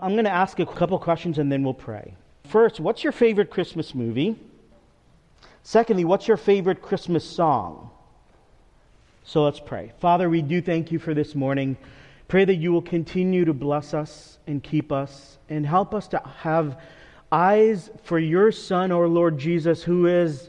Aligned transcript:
I'm 0.00 0.12
going 0.12 0.24
to 0.24 0.30
ask 0.30 0.60
a 0.60 0.66
couple 0.66 0.98
questions 0.98 1.38
and 1.38 1.50
then 1.50 1.64
we'll 1.64 1.74
pray. 1.74 2.14
First, 2.44 2.78
what's 2.78 3.02
your 3.02 3.12
favorite 3.12 3.50
Christmas 3.50 3.94
movie? 3.94 4.36
Secondly, 5.64 6.04
what's 6.04 6.28
your 6.28 6.36
favorite 6.36 6.80
Christmas 6.80 7.24
song? 7.24 7.90
So 9.24 9.44
let's 9.44 9.60
pray. 9.60 9.92
Father, 9.98 10.30
we 10.30 10.40
do 10.40 10.62
thank 10.62 10.92
you 10.92 10.98
for 10.98 11.14
this 11.14 11.34
morning. 11.34 11.76
Pray 12.28 12.44
that 12.44 12.54
you 12.54 12.72
will 12.72 12.82
continue 12.82 13.44
to 13.44 13.52
bless 13.52 13.92
us 13.92 14.38
and 14.46 14.62
keep 14.62 14.92
us 14.92 15.38
and 15.48 15.66
help 15.66 15.94
us 15.94 16.06
to 16.08 16.22
have 16.38 16.80
eyes 17.32 17.90
for 18.04 18.18
your 18.18 18.52
Son, 18.52 18.92
our 18.92 19.08
Lord 19.08 19.36
Jesus, 19.36 19.82
who 19.82 20.06
is 20.06 20.48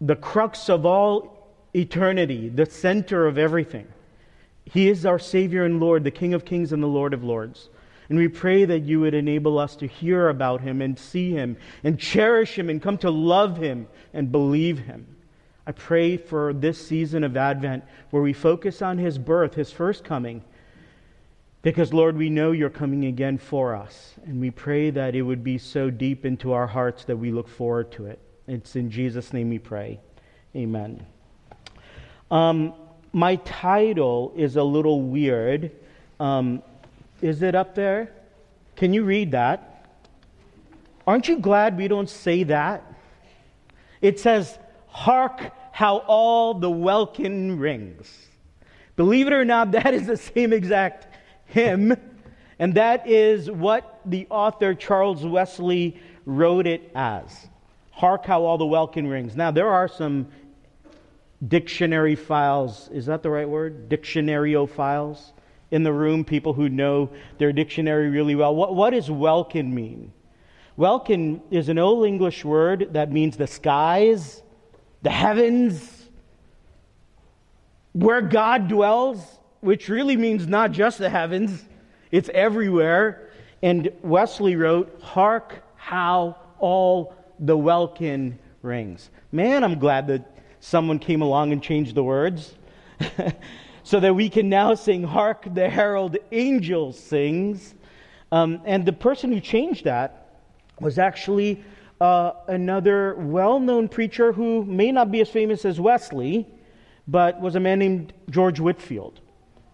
the 0.00 0.16
crux 0.16 0.68
of 0.68 0.84
all 0.84 1.48
eternity, 1.74 2.48
the 2.48 2.66
center 2.66 3.26
of 3.26 3.38
everything. 3.38 3.86
He 4.64 4.88
is 4.88 5.06
our 5.06 5.18
Savior 5.18 5.64
and 5.64 5.80
Lord, 5.80 6.04
the 6.04 6.10
King 6.10 6.34
of 6.34 6.44
kings 6.44 6.72
and 6.72 6.82
the 6.82 6.88
Lord 6.88 7.14
of 7.14 7.24
lords. 7.24 7.68
And 8.08 8.18
we 8.18 8.28
pray 8.28 8.64
that 8.64 8.84
you 8.84 9.00
would 9.00 9.14
enable 9.14 9.58
us 9.58 9.76
to 9.76 9.86
hear 9.86 10.28
about 10.28 10.62
him 10.62 10.80
and 10.80 10.98
see 10.98 11.30
him 11.30 11.56
and 11.84 11.98
cherish 11.98 12.58
him 12.58 12.70
and 12.70 12.80
come 12.80 12.96
to 12.98 13.10
love 13.10 13.58
him 13.58 13.86
and 14.14 14.32
believe 14.32 14.78
him. 14.78 15.16
I 15.66 15.72
pray 15.72 16.16
for 16.16 16.54
this 16.54 16.84
season 16.86 17.22
of 17.22 17.36
Advent 17.36 17.84
where 18.10 18.22
we 18.22 18.32
focus 18.32 18.80
on 18.80 18.96
his 18.96 19.18
birth, 19.18 19.54
his 19.54 19.70
first 19.70 20.04
coming, 20.04 20.42
because, 21.60 21.92
Lord, 21.92 22.16
we 22.16 22.30
know 22.30 22.52
you're 22.52 22.70
coming 22.70 23.04
again 23.04 23.36
for 23.36 23.74
us. 23.74 24.14
And 24.24 24.40
we 24.40 24.50
pray 24.50 24.88
that 24.90 25.14
it 25.14 25.20
would 25.20 25.44
be 25.44 25.58
so 25.58 25.90
deep 25.90 26.24
into 26.24 26.52
our 26.52 26.66
hearts 26.66 27.04
that 27.04 27.16
we 27.16 27.30
look 27.30 27.48
forward 27.48 27.92
to 27.92 28.06
it. 28.06 28.18
It's 28.46 28.76
in 28.76 28.90
Jesus' 28.90 29.34
name 29.34 29.50
we 29.50 29.58
pray. 29.58 30.00
Amen. 30.56 31.04
Um, 32.30 32.72
my 33.12 33.36
title 33.36 34.32
is 34.36 34.56
a 34.56 34.62
little 34.62 35.02
weird. 35.02 35.72
Um, 36.18 36.62
is 37.20 37.42
it 37.42 37.54
up 37.54 37.74
there? 37.74 38.12
Can 38.76 38.92
you 38.92 39.04
read 39.04 39.32
that? 39.32 39.84
Aren't 41.06 41.28
you 41.28 41.38
glad 41.38 41.76
we 41.76 41.88
don't 41.88 42.08
say 42.08 42.44
that? 42.44 42.84
It 44.00 44.20
says, 44.20 44.58
Hark 44.86 45.52
how 45.72 45.98
all 45.98 46.54
the 46.54 46.70
welkin 46.70 47.58
rings. 47.58 48.12
Believe 48.96 49.26
it 49.26 49.32
or 49.32 49.44
not, 49.44 49.70
that 49.72 49.94
is 49.94 50.06
the 50.06 50.16
same 50.16 50.52
exact 50.52 51.06
hymn, 51.46 51.96
and 52.58 52.74
that 52.74 53.08
is 53.08 53.50
what 53.50 54.00
the 54.04 54.26
author 54.28 54.74
Charles 54.74 55.24
Wesley 55.24 56.00
wrote 56.26 56.66
it 56.66 56.90
as. 56.94 57.48
Hark 57.90 58.26
how 58.26 58.44
all 58.44 58.58
the 58.58 58.66
welkin 58.66 59.06
rings. 59.06 59.34
Now, 59.34 59.50
there 59.50 59.68
are 59.68 59.88
some 59.88 60.28
dictionary 61.46 62.16
files. 62.16 62.88
Is 62.92 63.06
that 63.06 63.22
the 63.22 63.30
right 63.30 63.48
word? 63.48 63.88
Dictionario 63.88 64.68
files 64.68 65.32
in 65.70 65.82
the 65.82 65.92
room, 65.92 66.24
people 66.24 66.52
who 66.52 66.68
know 66.68 67.10
their 67.38 67.52
dictionary 67.52 68.08
really 68.08 68.34
well. 68.34 68.54
What, 68.54 68.74
what 68.74 68.90
does 68.90 69.10
welkin 69.10 69.74
mean? 69.74 70.12
Welkin 70.76 71.42
is 71.50 71.68
an 71.68 71.78
Old 71.78 72.06
English 72.06 72.44
word 72.44 72.90
that 72.92 73.12
means 73.12 73.36
the 73.36 73.46
skies, 73.46 74.42
the 75.02 75.10
heavens, 75.10 76.06
where 77.92 78.22
God 78.22 78.68
dwells, 78.68 79.40
which 79.60 79.88
really 79.88 80.16
means 80.16 80.46
not 80.46 80.70
just 80.70 80.98
the 80.98 81.10
heavens, 81.10 81.64
it's 82.10 82.28
everywhere. 82.32 83.30
And 83.62 83.90
Wesley 84.02 84.54
wrote, 84.56 85.00
Hark 85.02 85.64
how 85.74 86.36
all 86.58 87.14
the 87.38 87.56
welkin 87.56 88.38
rings. 88.62 89.10
Man, 89.32 89.64
I'm 89.64 89.78
glad 89.78 90.06
that 90.08 90.36
someone 90.60 90.98
came 90.98 91.22
along 91.22 91.52
and 91.52 91.62
changed 91.62 91.94
the 91.94 92.04
words. 92.04 92.54
so 93.88 93.98
that 93.98 94.14
we 94.14 94.28
can 94.28 94.50
now 94.50 94.74
sing, 94.74 95.02
Hark 95.02 95.46
the 95.54 95.66
Herald 95.66 96.18
Angel 96.30 96.92
Sings. 96.92 97.74
Um, 98.30 98.60
and 98.66 98.84
the 98.84 98.92
person 98.92 99.32
who 99.32 99.40
changed 99.40 99.84
that 99.84 100.42
was 100.78 100.98
actually 100.98 101.64
uh, 101.98 102.32
another 102.48 103.14
well 103.14 103.58
known 103.58 103.88
preacher 103.88 104.30
who 104.30 104.62
may 104.66 104.92
not 104.92 105.10
be 105.10 105.22
as 105.22 105.30
famous 105.30 105.64
as 105.64 105.80
Wesley, 105.80 106.46
but 107.06 107.40
was 107.40 107.54
a 107.54 107.60
man 107.60 107.78
named 107.78 108.12
George 108.28 108.60
Whitefield, 108.60 109.20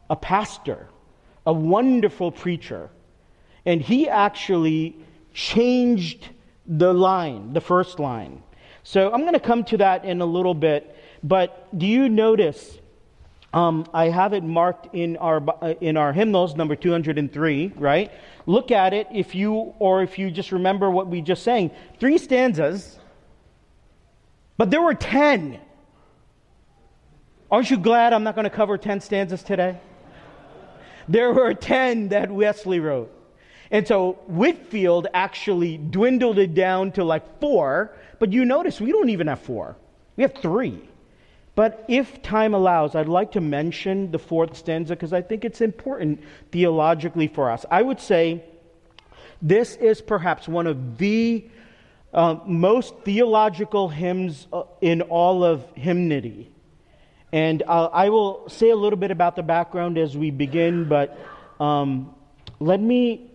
a 0.09 0.15
pastor, 0.15 0.87
a 1.45 1.53
wonderful 1.53 2.31
preacher. 2.31 2.91
And 3.67 3.83
he 3.83 4.09
actually 4.09 4.97
changed 5.33 6.29
the 6.69 6.95
line, 6.95 7.53
the 7.53 7.61
first 7.61 7.99
line. 7.99 8.45
So 8.85 9.11
I'm 9.13 9.23
going 9.23 9.33
to 9.33 9.41
come 9.41 9.65
to 9.65 9.77
that 9.79 10.05
in 10.05 10.21
a 10.21 10.27
little 10.27 10.55
bit. 10.55 10.97
But 11.25 11.77
do 11.77 11.85
you 11.85 12.09
notice 12.09 12.79
um, 13.55 13.87
I 13.95 14.09
have 14.09 14.33
it 14.33 14.43
marked 14.43 14.93
in 14.97 15.17
our, 15.19 15.41
uh, 15.63 15.75
in 15.81 15.97
our 15.97 16.13
hymnals, 16.13 16.57
number 16.57 16.75
203, 16.75 17.75
right? 17.77 18.11
Look 18.47 18.73
at 18.73 18.93
it 18.93 19.07
if 19.15 19.33
you, 19.33 19.75
or 19.79 20.03
if 20.03 20.19
you 20.19 20.29
just 20.33 20.51
remember 20.51 20.91
what 20.91 21.07
we 21.07 21.21
just 21.21 21.45
sang. 21.45 21.71
Three 22.01 22.19
stanzas, 22.19 22.99
but 24.57 24.73
there 24.73 24.83
were 24.83 24.95
10. 24.95 25.61
Aren't 27.49 27.71
you 27.71 27.77
glad 27.79 28.13
I'm 28.13 28.25
not 28.25 28.35
going 28.35 28.43
to 28.45 28.51
cover 28.51 28.77
10 28.77 29.01
stanzas 29.01 29.45
today? 29.45 29.79
There 31.07 31.33
were 31.33 31.55
10 31.55 32.09
that 32.09 32.33
Wesley 32.33 32.81
wrote. 32.81 33.13
And 33.71 33.87
so 33.87 34.15
Whitefield 34.27 35.07
actually 35.15 35.79
dwindled 35.79 36.41
it 36.41 36.55
down 36.55 36.91
to 36.93 37.05
like 37.05 37.41
four, 37.41 37.95
but 38.19 38.33
you 38.33 38.45
notice 38.45 38.81
we 38.81 38.91
don't 38.91 39.11
even 39.11 39.29
have 39.29 39.41
four. 39.41 39.77
We 40.17 40.23
have 40.23 40.35
three. 40.35 40.89
But 41.55 41.85
if 41.87 42.21
time 42.23 42.53
allows, 42.53 42.95
I'd 42.95 43.09
like 43.09 43.33
to 43.33 43.41
mention 43.41 44.11
the 44.11 44.19
fourth 44.19 44.57
stanza 44.57 44.95
because 44.95 45.13
I 45.13 45.23
think 45.23 45.45
it's 45.45 45.61
important 45.61 46.21
theologically 46.51 47.29
for 47.29 47.51
us. 47.51 47.65
I 47.71 47.81
would 47.81 48.01
say 48.01 48.45
this 49.41 49.77
is 49.77 50.01
perhaps 50.01 50.49
one 50.49 50.67
of 50.67 50.99
the 50.99 51.49
uh, 52.13 52.39
most 52.47 52.95
theological 53.05 53.89
hymns 53.89 54.47
uh, 54.53 54.65
in 54.81 55.03
all 55.03 55.45
of 55.45 55.65
hymnody. 55.75 56.51
And 57.33 57.63
uh, 57.67 57.87
I 57.87 58.11
will 58.11 58.49
say 58.49 58.71
a 58.71 58.77
little 58.77 58.99
bit 58.99 59.11
about 59.11 59.37
the 59.37 59.43
background 59.43 59.99
as 59.99 60.17
we 60.17 60.31
begin, 60.31 60.89
but 60.89 61.19
um, 61.61 62.15
let 62.61 62.81
me 62.81 63.31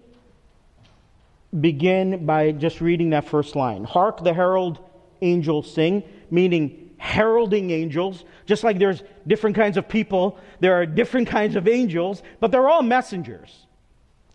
begin 1.57 2.25
by 2.25 2.51
just 2.51 2.79
reading 2.79 3.09
that 3.09 3.25
first 3.27 3.55
line 3.55 3.83
Hark 3.83 4.23
the 4.23 4.33
herald 4.33 4.77
angels 5.21 5.73
sing, 5.73 6.03
meaning 6.29 6.88
heralding 6.99 7.71
angels. 7.71 8.25
Just 8.45 8.63
like 8.63 8.77
there's 8.77 9.01
different 9.25 9.55
kinds 9.55 9.77
of 9.77 9.89
people, 9.89 10.37
there 10.59 10.75
are 10.75 10.85
different 10.85 11.27
kinds 11.27 11.55
of 11.55 11.67
angels, 11.67 12.21
but 12.39 12.51
they're 12.51 12.69
all 12.69 12.83
messengers. 12.83 13.65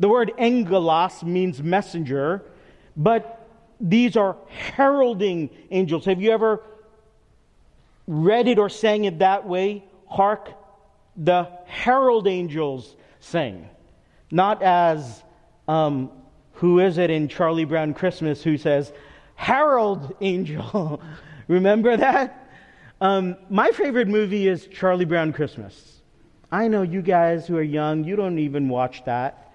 The 0.01 0.09
word 0.09 0.33
angelos 0.39 1.23
means 1.23 1.63
messenger, 1.63 2.43
but 2.97 3.49
these 3.81 4.17
are 4.17 4.37
heralding 4.49 5.51
angels. 5.71 6.07
Have 6.07 6.21
you 6.21 6.33
ever 6.33 6.63
read 8.07 8.49
it 8.49 8.59
or 8.59 8.69
sang 8.69 9.05
it 9.05 9.21
that 9.21 9.47
way? 9.47 9.85
Hark, 10.09 10.51
the 11.17 11.49
herald 11.67 12.27
angels 12.27 12.97
sing. 13.21 13.69
Not 14.31 14.63
as, 14.63 15.23
um, 15.69 16.11
who 16.55 16.81
is 16.81 16.99
it 16.99 17.11
in 17.11 17.29
Charlie 17.29 17.65
Brown 17.65 17.95
Christmas 17.95 18.43
who 18.43 18.57
says, 18.57 18.93
Herald 19.35 20.15
angel. 20.21 21.03
Remember 21.49 21.97
that? 21.97 22.44
Um, 23.05 23.37
my 23.51 23.71
favorite 23.71 24.09
movie 24.09 24.49
is 24.49 24.67
Charlie 24.69 25.05
Brown 25.05 25.35
Christmas. 25.35 26.01
I 26.51 26.69
know 26.69 26.81
you 26.81 27.03
guys 27.03 27.47
who 27.47 27.55
are 27.59 27.63
young, 27.63 28.03
you 28.03 28.17
don't 28.17 28.39
even 28.39 28.67
watch 28.67 29.05
that, 29.05 29.53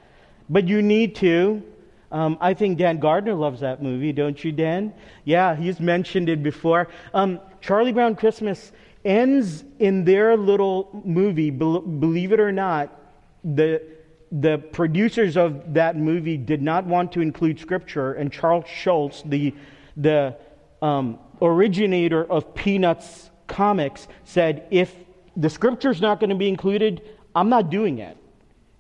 but 0.52 0.68
you 0.68 0.84
need 0.84 1.16
to. 1.16 1.64
Um, 2.12 2.38
I 2.42 2.54
think 2.54 2.78
Dan 2.78 3.00
Gardner 3.00 3.34
loves 3.34 3.62
that 3.62 3.82
movie, 3.82 4.14
don't 4.14 4.44
you, 4.44 4.52
Dan? 4.52 4.94
Yeah, 5.26 5.56
he's 5.56 5.80
mentioned 5.80 6.30
it 6.30 6.44
before. 6.44 6.90
Um, 7.16 7.40
Charlie 7.60 7.92
Brown 7.92 8.16
Christmas 8.16 8.72
ends 9.04 9.64
in 9.80 10.06
their 10.06 10.38
little 10.38 11.02
movie, 11.04 11.50
believe 11.50 12.32
it 12.32 12.40
or 12.40 12.52
not, 12.52 13.02
the, 13.44 13.82
the 14.32 14.60
producers 14.60 15.38
of 15.38 15.74
that 15.74 15.98
movie 15.98 16.38
did 16.38 16.62
not 16.62 16.86
want 16.86 17.12
to 17.14 17.20
include 17.20 17.60
scripture, 17.60 18.14
and 18.14 18.32
Charles 18.32 18.66
Schulz, 18.68 19.24
the, 19.26 19.56
the 19.98 20.36
um, 20.84 21.18
originator 21.42 22.32
of 22.32 22.54
Peanuts 22.54 23.29
comics 23.50 24.08
said, 24.24 24.68
if 24.72 24.96
the 25.36 25.50
scripture's 25.50 26.00
not 26.00 26.20
going 26.20 26.30
to 26.30 26.36
be 26.36 26.48
included, 26.48 27.02
I'm 27.36 27.50
not 27.50 27.70
doing 27.70 28.00
it. 28.00 28.18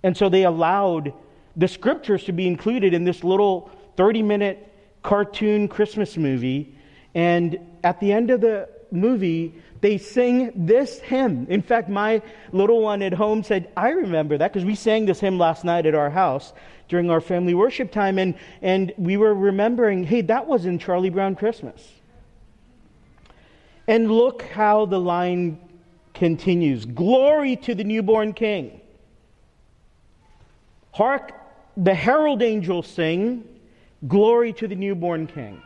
And 0.03 0.15
so 0.15 0.29
they 0.29 0.45
allowed 0.45 1.13
the 1.55 1.67
scriptures 1.67 2.23
to 2.25 2.31
be 2.31 2.47
included 2.47 2.93
in 2.93 3.03
this 3.03 3.23
little 3.23 3.69
30 3.97 4.23
minute 4.23 4.71
cartoon 5.03 5.67
Christmas 5.67 6.17
movie. 6.17 6.75
And 7.13 7.59
at 7.83 7.99
the 7.99 8.13
end 8.13 8.29
of 8.31 8.41
the 8.41 8.69
movie, 8.91 9.55
they 9.81 9.97
sing 9.97 10.51
this 10.55 10.99
hymn. 10.99 11.47
In 11.49 11.61
fact, 11.61 11.89
my 11.89 12.21
little 12.51 12.81
one 12.81 13.01
at 13.01 13.13
home 13.13 13.43
said, 13.43 13.71
I 13.77 13.89
remember 13.89 14.37
that 14.37 14.51
because 14.51 14.65
we 14.65 14.75
sang 14.75 15.05
this 15.05 15.19
hymn 15.19 15.37
last 15.37 15.63
night 15.63 15.85
at 15.85 15.95
our 15.95 16.09
house 16.09 16.53
during 16.87 17.09
our 17.09 17.21
family 17.21 17.53
worship 17.53 17.91
time. 17.91 18.19
And, 18.19 18.35
and 18.61 18.93
we 18.97 19.17
were 19.17 19.33
remembering, 19.33 20.03
hey, 20.03 20.21
that 20.21 20.47
was 20.47 20.65
in 20.65 20.79
Charlie 20.79 21.09
Brown 21.09 21.35
Christmas. 21.35 21.98
And 23.89 24.11
look 24.11 24.43
how 24.43 24.85
the 24.85 24.99
line 24.99 25.57
continues 26.13 26.85
Glory 26.85 27.55
to 27.55 27.73
the 27.73 27.83
newborn 27.83 28.33
king. 28.33 28.79
Hark 30.91 31.33
the 31.75 31.95
herald 31.95 32.43
angels 32.43 32.85
sing, 32.85 33.43
Glory 34.07 34.53
to 34.53 34.67
the 34.67 34.75
newborn 34.75 35.25
king, 35.25 35.61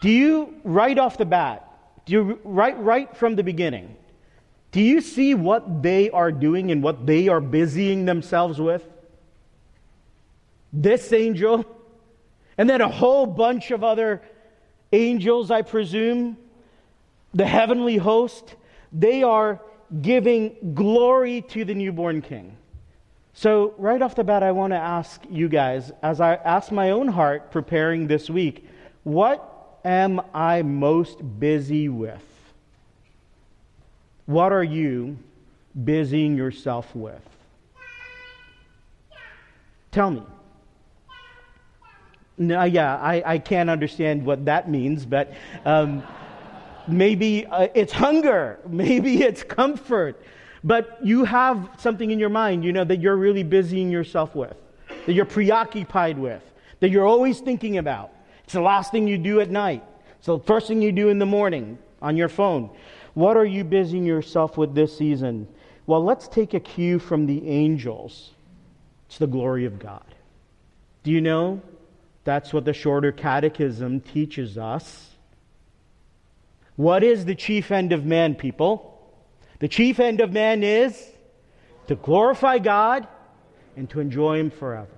do 0.00 0.08
you, 0.08 0.54
right 0.64 0.98
off 0.98 1.18
the 1.18 1.26
bat, 1.26 1.68
do 2.06 2.12
you, 2.12 2.40
right, 2.44 2.78
right 2.78 3.14
from 3.14 3.36
the 3.36 3.42
beginning, 3.42 3.94
do 4.72 4.80
you 4.80 5.02
see 5.02 5.34
what 5.34 5.82
they 5.82 6.08
are 6.10 6.32
doing 6.32 6.70
and 6.70 6.82
what 6.82 7.06
they 7.06 7.28
are 7.28 7.40
busying 7.40 8.06
themselves 8.06 8.58
with? 8.58 8.88
This 10.72 11.12
angel, 11.12 11.64
and 12.56 12.70
then 12.70 12.80
a 12.80 12.88
whole 12.88 13.26
bunch 13.26 13.70
of 13.70 13.84
other 13.84 14.22
angels, 14.92 15.50
I 15.50 15.60
presume, 15.62 16.38
the 17.36 17.46
heavenly 17.46 17.98
host, 17.98 18.54
they 18.92 19.22
are 19.22 19.60
giving 20.00 20.72
glory 20.74 21.42
to 21.42 21.66
the 21.66 21.74
newborn 21.74 22.22
king. 22.22 22.56
So, 23.34 23.74
right 23.76 24.00
off 24.00 24.14
the 24.14 24.24
bat, 24.24 24.42
I 24.42 24.52
want 24.52 24.72
to 24.72 24.78
ask 24.78 25.20
you 25.28 25.50
guys, 25.50 25.92
as 26.02 26.22
I 26.22 26.36
ask 26.36 26.72
my 26.72 26.90
own 26.90 27.08
heart 27.08 27.50
preparing 27.50 28.06
this 28.06 28.30
week, 28.30 28.66
what 29.04 29.78
am 29.84 30.22
I 30.32 30.62
most 30.62 31.18
busy 31.38 31.90
with? 31.90 32.24
What 34.24 34.52
are 34.52 34.64
you 34.64 35.18
busying 35.84 36.38
yourself 36.38 36.96
with? 36.96 37.20
Tell 39.92 40.10
me. 40.10 40.22
No, 42.38 42.64
yeah, 42.64 42.96
I, 42.96 43.22
I 43.34 43.38
can't 43.38 43.68
understand 43.68 44.24
what 44.24 44.46
that 44.46 44.70
means, 44.70 45.04
but 45.04 45.34
um, 45.66 46.02
maybe 46.88 47.46
uh, 47.46 47.68
it's 47.74 47.92
hunger, 47.92 48.58
maybe 48.68 49.22
it's 49.22 49.42
comfort, 49.42 50.20
but 50.64 50.98
you 51.02 51.24
have 51.24 51.70
something 51.78 52.10
in 52.10 52.18
your 52.18 52.28
mind, 52.28 52.64
you 52.64 52.72
know, 52.72 52.84
that 52.84 53.00
you're 53.00 53.16
really 53.16 53.44
busying 53.44 53.90
yourself 53.90 54.34
with, 54.34 54.56
that 55.06 55.12
you're 55.12 55.24
preoccupied 55.24 56.18
with, 56.18 56.42
that 56.80 56.90
you're 56.90 57.06
always 57.06 57.40
thinking 57.40 57.78
about. 57.78 58.10
It's 58.44 58.52
the 58.52 58.60
last 58.60 58.92
thing 58.92 59.08
you 59.08 59.18
do 59.18 59.40
at 59.40 59.50
night, 59.50 59.82
it's 60.18 60.26
the 60.26 60.38
first 60.38 60.68
thing 60.68 60.82
you 60.82 60.92
do 60.92 61.08
in 61.08 61.18
the 61.18 61.26
morning 61.26 61.78
on 62.02 62.16
your 62.16 62.28
phone. 62.28 62.70
What 63.14 63.36
are 63.36 63.44
you 63.44 63.64
busying 63.64 64.04
yourself 64.04 64.58
with 64.58 64.74
this 64.74 64.96
season? 64.96 65.48
Well, 65.86 66.04
let's 66.04 66.28
take 66.28 66.52
a 66.52 66.60
cue 66.60 66.98
from 66.98 67.26
the 67.26 67.48
angels. 67.48 68.32
It's 69.08 69.18
the 69.18 69.26
glory 69.26 69.64
of 69.64 69.78
God. 69.78 70.04
Do 71.02 71.12
you 71.12 71.20
know 71.20 71.62
that's 72.24 72.52
what 72.52 72.64
the 72.64 72.72
shorter 72.72 73.12
catechism 73.12 74.00
teaches 74.00 74.58
us? 74.58 75.15
What 76.76 77.02
is 77.02 77.24
the 77.24 77.34
chief 77.34 77.70
end 77.70 77.92
of 77.92 78.04
man, 78.04 78.34
people? 78.34 78.92
The 79.58 79.68
chief 79.68 79.98
end 79.98 80.20
of 80.20 80.32
man 80.32 80.62
is 80.62 81.10
to 81.88 81.96
glorify 81.96 82.58
God 82.58 83.08
and 83.76 83.88
to 83.90 84.00
enjoy 84.00 84.38
Him 84.38 84.50
forever. 84.50 84.88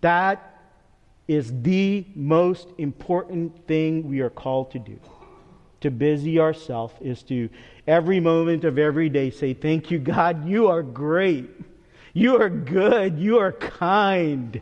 That 0.00 0.48
is 1.28 1.62
the 1.62 2.04
most 2.14 2.68
important 2.78 3.66
thing 3.66 4.08
we 4.08 4.20
are 4.20 4.30
called 4.30 4.70
to 4.72 4.78
do 4.78 4.98
to 5.82 5.90
busy 5.90 6.38
ourselves 6.38 6.94
is 7.00 7.22
to 7.24 7.48
every 7.86 8.20
moment 8.20 8.64
of 8.64 8.78
every 8.78 9.08
day 9.08 9.30
say, 9.30 9.52
Thank 9.52 9.90
you, 9.90 9.98
God, 9.98 10.48
you 10.48 10.68
are 10.68 10.82
great. 10.82 11.50
You 12.14 12.40
are 12.40 12.48
good. 12.48 13.18
You 13.18 13.38
are 13.38 13.52
kind. 13.52 14.60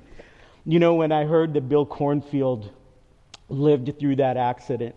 You 0.64 0.78
know, 0.78 0.94
when 0.94 1.12
I 1.12 1.24
heard 1.24 1.54
that 1.54 1.68
Bill 1.68 1.86
Cornfield 1.86 2.70
lived 3.48 3.98
through 3.98 4.16
that 4.16 4.36
accident, 4.36 4.94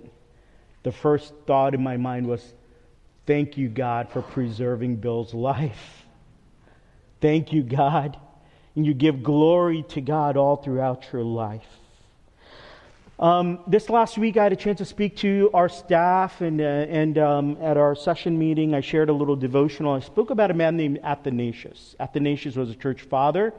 the 0.83 0.91
first 0.91 1.33
thought 1.47 1.73
in 1.73 1.81
my 1.81 1.97
mind 1.97 2.27
was, 2.27 2.53
Thank 3.25 3.57
you, 3.57 3.69
God, 3.69 4.09
for 4.09 4.21
preserving 4.21 4.97
Bill's 4.97 5.33
life. 5.33 6.05
Thank 7.21 7.53
you, 7.53 7.63
God. 7.63 8.17
And 8.75 8.85
you 8.85 8.93
give 8.93 9.23
glory 9.23 9.83
to 9.89 10.01
God 10.01 10.35
all 10.35 10.57
throughout 10.57 11.05
your 11.13 11.23
life. 11.23 11.65
Um, 13.19 13.59
this 13.65 13.89
last 13.89 14.17
week, 14.17 14.35
I 14.35 14.43
had 14.43 14.51
a 14.51 14.57
chance 14.57 14.79
to 14.79 14.85
speak 14.85 15.15
to 15.17 15.49
our 15.53 15.69
staff, 15.69 16.41
and, 16.41 16.59
uh, 16.59 16.63
and 16.63 17.17
um, 17.17 17.57
at 17.61 17.77
our 17.77 17.95
session 17.95 18.37
meeting, 18.37 18.73
I 18.73 18.81
shared 18.81 19.07
a 19.07 19.13
little 19.13 19.37
devotional. 19.37 19.93
I 19.93 20.01
spoke 20.01 20.31
about 20.31 20.51
a 20.51 20.53
man 20.53 20.75
named 20.75 20.99
Athanasius. 21.03 21.95
Athanasius 22.01 22.57
was 22.57 22.71
a 22.71 22.75
church 22.75 23.03
father, 23.03 23.53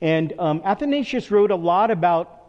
and 0.00 0.32
um, 0.38 0.62
Athanasius 0.64 1.32
wrote 1.32 1.50
a 1.50 1.56
lot 1.56 1.90
about 1.90 2.39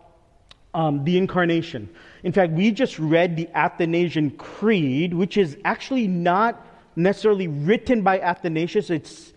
um, 0.73 1.03
the 1.03 1.18
incarnation. 1.18 1.89
In 2.23 2.31
fact, 2.31 2.53
we 2.53 2.71
just 2.71 2.97
read 3.00 3.35
the 3.35 3.50
Athanasian 3.53 4.31
Creed, 4.31 5.13
which 5.13 5.38
is 5.38 5.57
actually 5.65 6.07
not 6.07 6.65
necessarily 6.95 7.47
written 7.47 8.03
by 8.03 8.19
Athanasius. 8.19 8.89
It's 8.89 9.33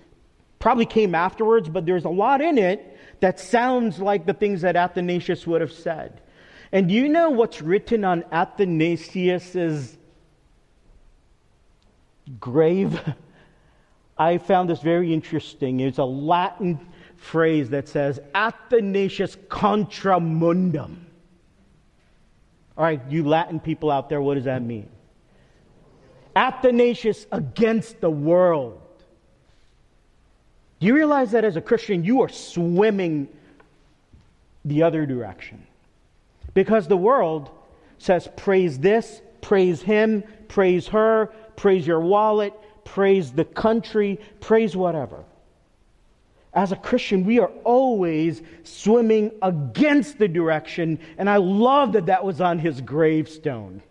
probably 0.58 0.86
came 0.86 1.14
afterwards, 1.14 1.68
but 1.68 1.86
there's 1.86 2.04
a 2.04 2.10
lot 2.10 2.40
in 2.40 2.58
it 2.58 2.98
that 3.20 3.40
sounds 3.40 3.98
like 3.98 4.26
the 4.26 4.34
things 4.34 4.62
that 4.62 4.76
Athanasius 4.76 5.46
would 5.46 5.60
have 5.60 5.72
said. 5.72 6.20
And 6.72 6.88
do 6.88 6.94
you 6.94 7.08
know 7.08 7.30
what's 7.30 7.62
written 7.62 8.04
on 8.04 8.24
Athanasius's 8.32 9.96
grave? 12.40 13.00
I 14.18 14.38
found 14.38 14.70
this 14.70 14.80
very 14.80 15.12
interesting. 15.12 15.80
It's 15.80 15.98
a 15.98 16.04
Latin 16.04 16.80
phrase 17.16 17.70
that 17.70 17.88
says 17.88 18.20
Athanasius 18.34 19.36
contra 19.48 20.20
mundum. 20.20 21.06
All 22.76 22.84
right, 22.84 23.00
you 23.08 23.26
Latin 23.26 23.60
people 23.60 23.90
out 23.90 24.08
there, 24.08 24.20
what 24.20 24.34
does 24.34 24.44
that 24.44 24.62
mean? 24.62 24.88
Athanasius 26.34 27.26
against 27.30 28.00
the 28.00 28.10
world. 28.10 28.80
Do 30.80 30.86
you 30.88 30.94
realize 30.94 31.30
that 31.30 31.44
as 31.44 31.56
a 31.56 31.60
Christian, 31.60 32.04
you 32.04 32.22
are 32.22 32.28
swimming 32.28 33.28
the 34.64 34.82
other 34.82 35.06
direction? 35.06 35.64
Because 36.52 36.88
the 36.88 36.96
world 36.96 37.50
says, 37.98 38.28
praise 38.36 38.78
this, 38.78 39.22
praise 39.40 39.80
him, 39.80 40.24
praise 40.48 40.88
her, 40.88 41.32
praise 41.56 41.86
your 41.86 42.00
wallet, 42.00 42.52
praise 42.84 43.32
the 43.32 43.44
country, 43.44 44.20
praise 44.40 44.76
whatever. 44.76 45.24
As 46.54 46.70
a 46.70 46.76
Christian, 46.76 47.24
we 47.24 47.40
are 47.40 47.50
always 47.64 48.42
swimming 48.62 49.32
against 49.42 50.18
the 50.18 50.28
direction, 50.28 51.00
and 51.18 51.28
I 51.28 51.36
love 51.36 51.92
that 51.92 52.06
that 52.06 52.24
was 52.24 52.40
on 52.40 52.58
his 52.58 52.80
gravestone. 52.80 53.82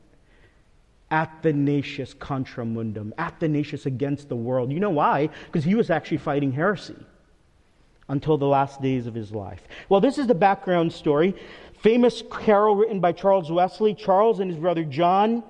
Athanasius 1.12 2.14
contra 2.16 2.66
mundum, 2.66 3.14
Athanasius 3.20 3.86
against 3.86 4.30
the 4.30 4.36
world. 4.36 4.72
You 4.72 4.80
know 4.80 4.90
why? 4.90 5.30
Because 5.46 5.64
he 5.64 5.76
was 5.76 5.92
actually 5.92 6.18
fighting 6.18 6.52
heresy 6.52 6.96
until 8.10 8.38
the 8.38 8.48
last 8.48 8.82
days 8.82 9.06
of 9.06 9.14
his 9.14 9.32
life. 9.32 9.62
Well, 9.90 10.02
this 10.02 10.18
is 10.18 10.26
the 10.28 10.36
background 10.36 10.92
story 10.92 11.36
famous 11.84 12.24
carol 12.32 12.78
written 12.78 13.02
by 13.02 13.12
Charles 13.12 13.52
Wesley. 13.52 13.94
Charles 13.94 14.40
and 14.40 14.50
his 14.50 14.58
brother 14.58 14.86
John, 14.86 15.44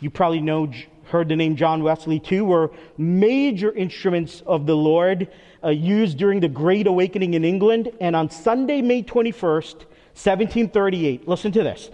you 0.00 0.08
probably 0.08 0.40
know, 0.40 0.72
heard 1.08 1.28
the 1.28 1.36
name 1.36 1.56
John 1.56 1.82
Wesley 1.82 2.20
too, 2.20 2.44
were 2.44 2.70
major 2.98 3.72
instruments 3.72 4.42
of 4.46 4.66
the 4.66 4.76
Lord 4.76 5.28
uh, 5.62 5.70
used 5.70 6.18
during 6.18 6.40
the 6.40 6.48
Great 6.48 6.86
Awakening 6.86 7.34
in 7.34 7.44
England. 7.44 7.90
And 8.00 8.14
on 8.14 8.30
Sunday, 8.30 8.82
May 8.82 9.02
21st, 9.02 9.84
1738, 10.14 11.26
listen 11.26 11.52
to 11.52 11.62
this. 11.62 11.90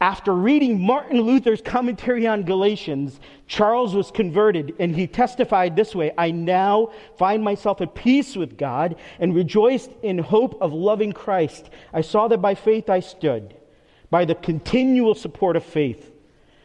After 0.00 0.34
reading 0.34 0.80
Martin 0.80 1.20
Luther's 1.20 1.62
commentary 1.62 2.26
on 2.26 2.42
Galatians, 2.42 3.20
Charles 3.46 3.94
was 3.94 4.10
converted 4.10 4.74
and 4.78 4.94
he 4.94 5.06
testified 5.06 5.76
this 5.76 5.94
way 5.94 6.12
I 6.18 6.30
now 6.30 6.90
find 7.16 7.42
myself 7.42 7.80
at 7.80 7.94
peace 7.94 8.36
with 8.36 8.58
God 8.58 8.96
and 9.20 9.34
rejoiced 9.34 9.90
in 10.02 10.18
hope 10.18 10.60
of 10.60 10.72
loving 10.72 11.12
Christ. 11.12 11.70
I 11.92 12.00
saw 12.00 12.28
that 12.28 12.42
by 12.42 12.54
faith 12.54 12.90
I 12.90 13.00
stood, 13.00 13.54
by 14.10 14.24
the 14.24 14.34
continual 14.34 15.14
support 15.14 15.56
of 15.56 15.64
faith. 15.64 16.13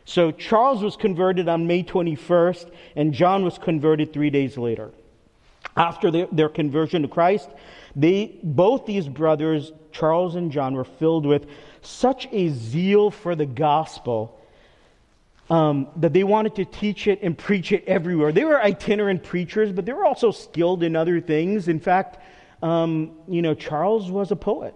So 0.10 0.32
Charles 0.32 0.82
was 0.82 0.96
converted 0.96 1.48
on 1.48 1.68
May 1.68 1.84
21st, 1.84 2.72
and 2.96 3.13
John 3.13 3.46
was 3.46 3.60
converted 3.60 4.12
three 4.12 4.32
days 4.32 4.58
later. 4.58 4.89
After 5.78 6.10
their, 6.10 6.25
their 6.32 6.50
conversion 6.50 7.04
to 7.04 7.08
Christ, 7.08 7.48
they, 7.96 8.39
both 8.42 8.88
these 8.88 9.08
brothers, 9.08 9.72
Charles 9.92 10.34
and 10.34 10.51
John, 10.51 10.74
were 10.74 10.84
filled 10.84 11.28
with 11.28 11.46
such 11.84 12.28
a 12.32 12.50
zeal 12.50 13.12
for 13.12 13.36
the 13.36 13.46
gospel 13.46 14.36
um, 15.51 15.89
that 15.98 16.12
they 16.12 16.24
wanted 16.24 16.56
to 16.56 16.66
teach 16.66 17.06
it 17.06 17.20
and 17.22 17.38
preach 17.38 17.72
it 17.72 17.84
everywhere. 17.86 18.32
They 18.32 18.46
were 18.46 18.60
itinerant 18.60 19.24
preachers, 19.24 19.72
but 19.72 19.86
they 19.86 19.94
were 19.94 20.06
also 20.06 20.32
skilled 20.32 20.82
in 20.82 20.96
other 20.96 21.22
things. 21.22 21.68
In 21.68 21.80
fact, 21.80 22.18
um, 22.63 23.12
you 23.28 23.44
know, 23.44 23.54
Charles 23.54 24.10
was 24.10 24.32
a 24.32 24.36
poet. 24.36 24.74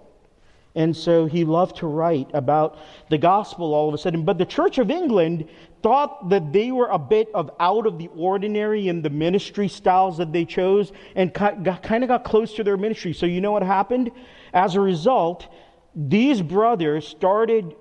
And 0.75 0.95
so 0.95 1.25
he 1.25 1.45
loved 1.45 1.77
to 1.77 1.87
write 1.87 2.29
about 2.33 2.79
the 3.09 3.17
gospel 3.17 3.73
all 3.75 3.87
of 3.87 3.93
a 3.93 3.97
sudden. 3.97 4.25
But 4.25 4.39
the 4.39 4.45
Church 4.45 4.79
of 4.79 4.89
England 4.89 5.47
thought 5.83 6.29
that 6.29 6.51
they 6.51 6.71
were 6.71 6.87
a 6.87 6.97
bit 6.97 7.29
of 7.33 7.51
out 7.59 7.85
of 7.85 7.99
the 7.99 8.09
ordinary 8.15 8.87
in 8.87 9.01
the 9.01 9.09
ministry 9.09 9.67
styles 9.67 10.17
that 10.17 10.31
they 10.31 10.45
chose 10.45 10.91
and 11.15 11.33
kind 11.33 11.67
of 11.67 12.07
got 12.07 12.23
close 12.23 12.53
to 12.55 12.63
their 12.63 12.77
ministry. 12.77 13.13
So 13.13 13.25
you 13.25 13.39
know 13.39 13.51
what 13.51 13.63
happened? 13.63 14.11
As 14.53 14.75
a 14.75 14.79
result, 14.79 15.47
these 15.95 16.41
brothers 16.41 17.07
started 17.07 17.75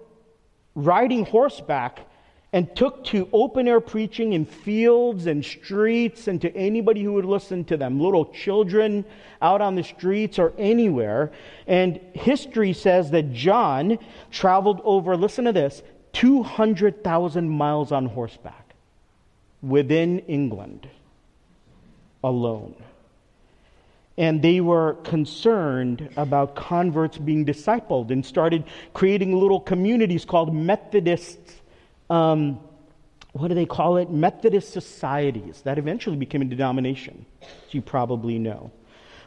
riding 0.75 1.25
horseback 1.25 2.01
and 2.53 2.75
took 2.77 3.03
to 3.05 3.29
open 3.33 3.67
air 3.67 3.81
preaching 3.81 4.35
in 4.35 4.45
fields 4.45 5.27
and 5.27 5.43
streets 5.43 6.29
and 6.29 6.41
to 6.43 6.55
anybody 6.55 7.03
who 7.03 7.15
would 7.15 7.25
listen 7.25 7.65
to 7.65 7.79
them, 7.79 7.99
little 7.99 8.27
children 8.27 9.05
out 9.41 9.63
on 9.63 9.75
the 9.75 9.83
streets 9.83 10.39
or 10.39 10.53
anywhere. 10.59 11.33
And 11.67 11.99
history 12.13 12.75
says 12.75 13.11
that 13.13 13.33
John 13.33 13.99
traveled 14.31 14.83
over, 14.85 15.17
listen 15.17 15.47
to 15.47 15.53
this, 15.53 15.83
200,000 16.13 17.49
miles 17.49 17.91
on 17.91 18.05
horseback 18.05 18.75
within 19.63 20.19
England 20.21 20.89
alone. 22.23 22.75
And 24.19 24.43
they 24.43 24.61
were 24.61 24.95
concerned 25.05 26.11
about 26.19 26.55
converts 26.55 27.17
being 27.17 27.47
discipled 27.47 28.11
and 28.11 28.27
started 28.27 28.65
creating 28.93 29.35
little 29.35 29.59
communities 29.59 30.27
called 30.27 30.55
Methodists 30.55 31.62
um, 32.13 32.61
what 33.33 33.49
do 33.49 33.55
they 33.55 33.65
call 33.65 33.97
it? 33.97 34.11
Methodist 34.11 34.73
societies 34.73 35.63
that 35.63 35.79
eventually 35.79 36.17
became 36.17 36.43
a 36.43 36.45
denomination, 36.45 37.25
as 37.41 37.73
you 37.73 37.81
probably 37.81 38.39
know. 38.39 38.71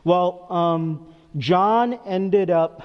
Well, 0.03 0.45
um, 0.51 1.07
John 1.37 1.99
ended 2.05 2.51
up, 2.51 2.83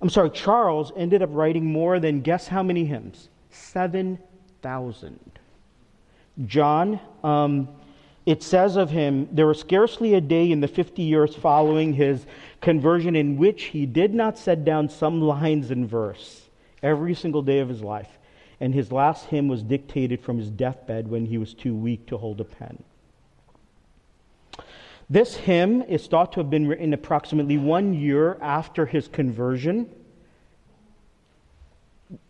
I'm 0.00 0.08
sorry, 0.08 0.30
Charles 0.30 0.92
ended 0.96 1.22
up 1.22 1.30
writing 1.32 1.64
more 1.64 1.98
than 1.98 2.20
guess 2.20 2.46
how 2.46 2.62
many 2.62 2.84
hymns? 2.84 3.28
7,000. 3.50 5.18
John, 6.46 7.00
um, 7.24 7.68
it 8.24 8.44
says 8.44 8.76
of 8.76 8.90
him, 8.90 9.28
there 9.32 9.48
was 9.48 9.58
scarcely 9.58 10.14
a 10.14 10.20
day 10.20 10.52
in 10.52 10.60
the 10.60 10.68
50 10.68 11.02
years 11.02 11.34
following 11.34 11.92
his 11.92 12.24
conversion 12.60 13.16
in 13.16 13.36
which 13.36 13.64
he 13.64 13.86
did 13.86 14.14
not 14.14 14.38
set 14.38 14.64
down 14.64 14.88
some 14.88 15.20
lines 15.20 15.72
in 15.72 15.88
verse 15.88 16.48
every 16.80 17.14
single 17.14 17.42
day 17.42 17.58
of 17.58 17.68
his 17.68 17.82
life 17.82 18.18
and 18.62 18.72
his 18.72 18.92
last 18.92 19.26
hymn 19.26 19.48
was 19.48 19.60
dictated 19.60 20.20
from 20.20 20.38
his 20.38 20.48
deathbed 20.48 21.08
when 21.08 21.26
he 21.26 21.36
was 21.36 21.52
too 21.52 21.74
weak 21.74 22.06
to 22.06 22.16
hold 22.16 22.40
a 22.40 22.44
pen. 22.44 22.80
This 25.10 25.34
hymn 25.34 25.82
is 25.82 26.06
thought 26.06 26.30
to 26.34 26.40
have 26.40 26.48
been 26.48 26.68
written 26.68 26.94
approximately 26.94 27.58
one 27.58 27.92
year 27.92 28.38
after 28.40 28.86
his 28.86 29.08
conversion. 29.08 29.90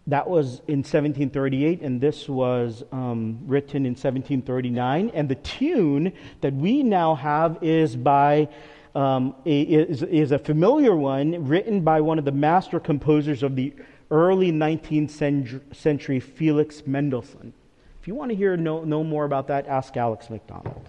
That 0.06 0.26
was 0.26 0.62
in 0.68 0.78
1738, 0.78 1.82
and 1.82 2.00
this 2.00 2.30
was 2.30 2.82
um, 2.92 3.40
written 3.44 3.84
in 3.84 3.92
1739. 3.92 5.10
And 5.12 5.28
the 5.28 5.34
tune 5.34 6.14
that 6.40 6.54
we 6.54 6.82
now 6.82 7.14
have 7.14 7.58
is 7.60 7.94
by 7.94 8.48
um, 8.94 9.34
is, 9.44 10.02
is 10.02 10.32
a 10.32 10.38
familiar 10.38 10.96
one 10.96 11.46
written 11.46 11.82
by 11.82 12.00
one 12.00 12.18
of 12.18 12.24
the 12.24 12.32
master 12.32 12.80
composers 12.80 13.42
of 13.42 13.54
the 13.54 13.74
early 14.12 14.52
19th 14.52 15.75
century 15.75 16.21
Felix 16.21 16.87
Mendelssohn. 16.87 17.52
If 18.00 18.07
you 18.07 18.14
want 18.14 18.31
to 18.31 18.37
hear 18.37 18.57
know, 18.57 18.85
know 18.85 19.02
more 19.02 19.25
about 19.25 19.49
that, 19.49 19.66
ask 19.66 19.97
Alex 19.97 20.28
McDonald. 20.28 20.87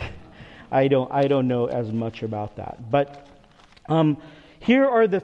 I 0.72 0.88
don't, 0.88 1.10
I 1.12 1.28
don't 1.28 1.46
know 1.46 1.66
as 1.66 1.92
much 1.92 2.24
about 2.24 2.56
that. 2.56 2.90
But 2.90 3.28
um, 3.88 4.16
here 4.58 4.86
are 4.86 5.06
the, 5.06 5.22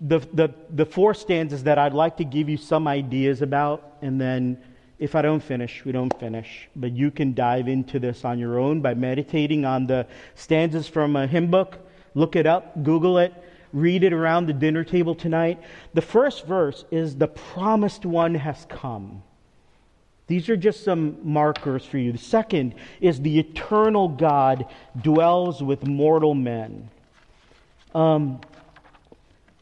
the, 0.00 0.20
the, 0.32 0.54
the 0.70 0.86
four 0.86 1.12
stanzas 1.12 1.64
that 1.64 1.76
I'd 1.76 1.92
like 1.92 2.16
to 2.18 2.24
give 2.24 2.48
you 2.48 2.56
some 2.56 2.86
ideas 2.86 3.42
about, 3.42 3.96
and 4.00 4.20
then 4.20 4.56
if 5.00 5.16
I 5.16 5.22
don't 5.22 5.42
finish, 5.42 5.84
we 5.84 5.90
don't 5.90 6.16
finish. 6.20 6.68
But 6.76 6.92
you 6.92 7.10
can 7.10 7.34
dive 7.34 7.66
into 7.66 7.98
this 7.98 8.24
on 8.24 8.38
your 8.38 8.60
own 8.60 8.80
by 8.80 8.94
meditating 8.94 9.64
on 9.64 9.88
the 9.88 10.06
stanzas 10.36 10.86
from 10.86 11.16
a 11.16 11.26
hymn 11.26 11.50
book. 11.50 11.78
Look 12.14 12.36
it 12.36 12.46
up, 12.46 12.82
Google 12.84 13.18
it, 13.18 13.34
read 13.72 14.04
it 14.04 14.12
around 14.12 14.46
the 14.46 14.52
dinner 14.52 14.84
table 14.84 15.14
tonight. 15.14 15.60
The 15.94 16.02
first 16.02 16.46
verse 16.46 16.84
is 16.90 17.16
the 17.16 17.28
promised 17.28 18.04
one 18.04 18.34
has 18.34 18.66
come. 18.68 19.22
These 20.26 20.48
are 20.48 20.56
just 20.56 20.82
some 20.82 21.18
markers 21.22 21.84
for 21.84 21.98
you. 21.98 22.12
The 22.12 22.18
second 22.18 22.74
is 23.00 23.20
the 23.20 23.38
eternal 23.38 24.08
God 24.08 24.66
dwells 25.00 25.62
with 25.62 25.86
mortal 25.86 26.34
men. 26.34 26.90
Um, 27.94 28.40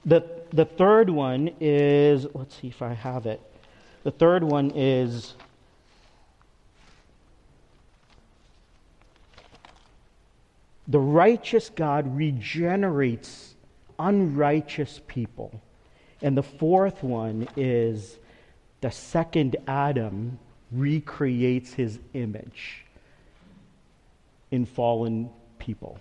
the, 0.07 0.25
the 0.53 0.65
third 0.65 1.11
one 1.11 1.51
is, 1.61 2.27
let's 2.35 2.55
see 2.61 2.69
if 2.69 2.81
I 2.81 2.95
have 2.95 3.27
it. 3.27 3.41
The 4.05 4.11
third 4.11 4.43
one 4.43 4.71
is 4.75 5.35
the 10.89 11.01
righteous 11.01 11.71
God 11.71 12.17
regenerates 12.17 13.54
unrighteous 13.99 15.01
people. 15.07 15.61
And 16.23 16.37
the 16.37 16.43
fourth 16.43 17.03
one 17.03 17.49
is 17.57 18.19
the 18.81 18.91
second 18.91 19.57
Adam 19.67 20.39
recreates 20.73 21.73
his 21.73 21.99
image 22.15 22.85
in 24.51 24.65
fallen 24.67 25.31
people. 25.59 25.99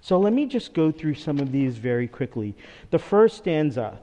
So 0.00 0.18
let 0.18 0.32
me 0.32 0.46
just 0.46 0.72
go 0.72 0.90
through 0.90 1.14
some 1.14 1.38
of 1.38 1.52
these 1.52 1.76
very 1.76 2.08
quickly. 2.08 2.54
The 2.90 2.98
first 2.98 3.38
stanza 3.38 3.98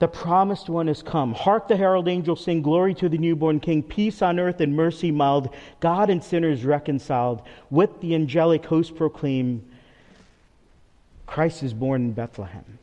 the 0.00 0.08
promised 0.08 0.68
one 0.68 0.88
has 0.88 1.02
come. 1.02 1.32
Hark 1.32 1.68
the 1.68 1.76
herald 1.76 2.08
angels 2.08 2.44
sing, 2.44 2.62
Glory 2.62 2.94
to 2.94 3.08
the 3.08 3.18
newborn 3.18 3.60
King, 3.60 3.82
peace 3.82 4.22
on 4.22 4.40
earth 4.40 4.60
and 4.60 4.74
mercy 4.74 5.10
mild, 5.10 5.54
God 5.80 6.10
and 6.10 6.22
sinners 6.22 6.64
reconciled. 6.64 7.42
With 7.70 8.00
the 8.00 8.14
angelic 8.14 8.66
host 8.66 8.96
proclaim, 8.96 9.64
Christ 11.26 11.62
is 11.62 11.74
born 11.74 12.02
in 12.02 12.12
Bethlehem. 12.12 12.78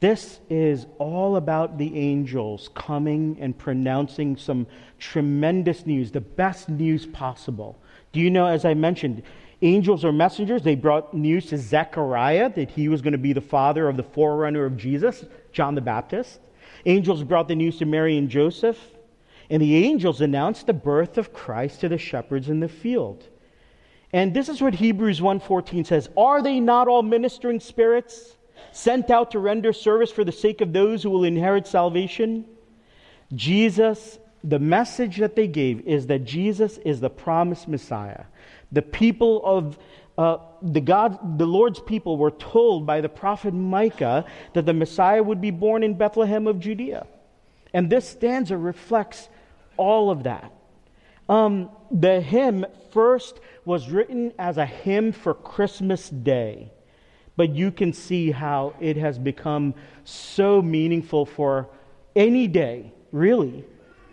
This 0.00 0.38
is 0.48 0.86
all 0.98 1.36
about 1.36 1.76
the 1.76 1.98
angels 1.98 2.70
coming 2.74 3.36
and 3.40 3.58
pronouncing 3.58 4.36
some 4.36 4.66
tremendous 4.98 5.86
news, 5.86 6.12
the 6.12 6.20
best 6.20 6.68
news 6.68 7.04
possible. 7.04 7.76
Do 8.12 8.20
you 8.20 8.30
know, 8.30 8.46
as 8.46 8.64
I 8.64 8.74
mentioned, 8.74 9.24
angels 9.60 10.04
are 10.04 10.12
messengers. 10.12 10.62
They 10.62 10.76
brought 10.76 11.14
news 11.14 11.46
to 11.46 11.58
Zechariah 11.58 12.50
that 12.50 12.70
he 12.70 12.88
was 12.88 13.02
going 13.02 13.12
to 13.12 13.18
be 13.18 13.32
the 13.32 13.40
father 13.40 13.88
of 13.88 13.96
the 13.96 14.04
forerunner 14.04 14.64
of 14.64 14.76
Jesus, 14.76 15.24
John 15.52 15.74
the 15.74 15.80
Baptist. 15.80 16.38
Angels 16.86 17.24
brought 17.24 17.48
the 17.48 17.56
news 17.56 17.78
to 17.78 17.84
Mary 17.84 18.16
and 18.16 18.28
Joseph. 18.28 18.78
And 19.50 19.60
the 19.60 19.84
angels 19.84 20.20
announced 20.20 20.66
the 20.66 20.74
birth 20.74 21.18
of 21.18 21.32
Christ 21.32 21.80
to 21.80 21.88
the 21.88 21.98
shepherds 21.98 22.48
in 22.48 22.60
the 22.60 22.68
field. 22.68 23.24
And 24.12 24.32
this 24.32 24.48
is 24.48 24.62
what 24.62 24.74
Hebrews 24.74 25.20
1:14 25.20 25.84
says, 25.84 26.08
"Are 26.16 26.42
they 26.42 26.60
not 26.60 26.88
all 26.88 27.02
ministering 27.02 27.60
spirits 27.60 28.36
sent 28.72 29.10
out 29.10 29.30
to 29.32 29.38
render 29.38 29.72
service 29.72 30.10
for 30.10 30.24
the 30.24 30.32
sake 30.32 30.60
of 30.60 30.72
those 30.72 31.02
who 31.02 31.10
will 31.10 31.24
inherit 31.24 31.66
salvation?" 31.66 32.44
Jesus, 33.34 34.18
the 34.42 34.58
message 34.58 35.18
that 35.18 35.36
they 35.36 35.46
gave 35.46 35.86
is 35.86 36.06
that 36.06 36.24
Jesus 36.24 36.78
is 36.78 37.00
the 37.00 37.10
promised 37.10 37.68
Messiah. 37.68 38.24
The 38.72 38.82
people 38.82 39.44
of 39.44 39.78
uh, 40.16 40.38
the 40.62 40.80
God, 40.80 41.38
the 41.38 41.46
Lord's 41.46 41.78
people 41.78 42.16
were 42.16 42.32
told 42.32 42.84
by 42.84 43.00
the 43.00 43.08
prophet 43.08 43.54
Micah 43.54 44.24
that 44.52 44.66
the 44.66 44.74
Messiah 44.74 45.22
would 45.22 45.40
be 45.40 45.52
born 45.52 45.84
in 45.84 45.94
Bethlehem 45.94 46.48
of 46.48 46.58
Judea. 46.58 47.06
And 47.72 47.88
this 47.88 48.08
stanza 48.08 48.56
reflects 48.56 49.28
all 49.76 50.10
of 50.10 50.24
that. 50.24 50.50
Um, 51.28 51.70
the 51.90 52.20
hymn 52.20 52.66
first 52.90 53.40
was 53.64 53.90
written 53.90 54.32
as 54.38 54.56
a 54.56 54.66
hymn 54.66 55.12
for 55.12 55.34
Christmas 55.34 56.08
Day, 56.08 56.72
but 57.36 57.50
you 57.50 57.70
can 57.70 57.92
see 57.92 58.30
how 58.30 58.74
it 58.80 58.96
has 58.96 59.18
become 59.18 59.74
so 60.04 60.62
meaningful 60.62 61.26
for 61.26 61.68
any 62.16 62.48
day, 62.48 62.92
really, 63.12 63.64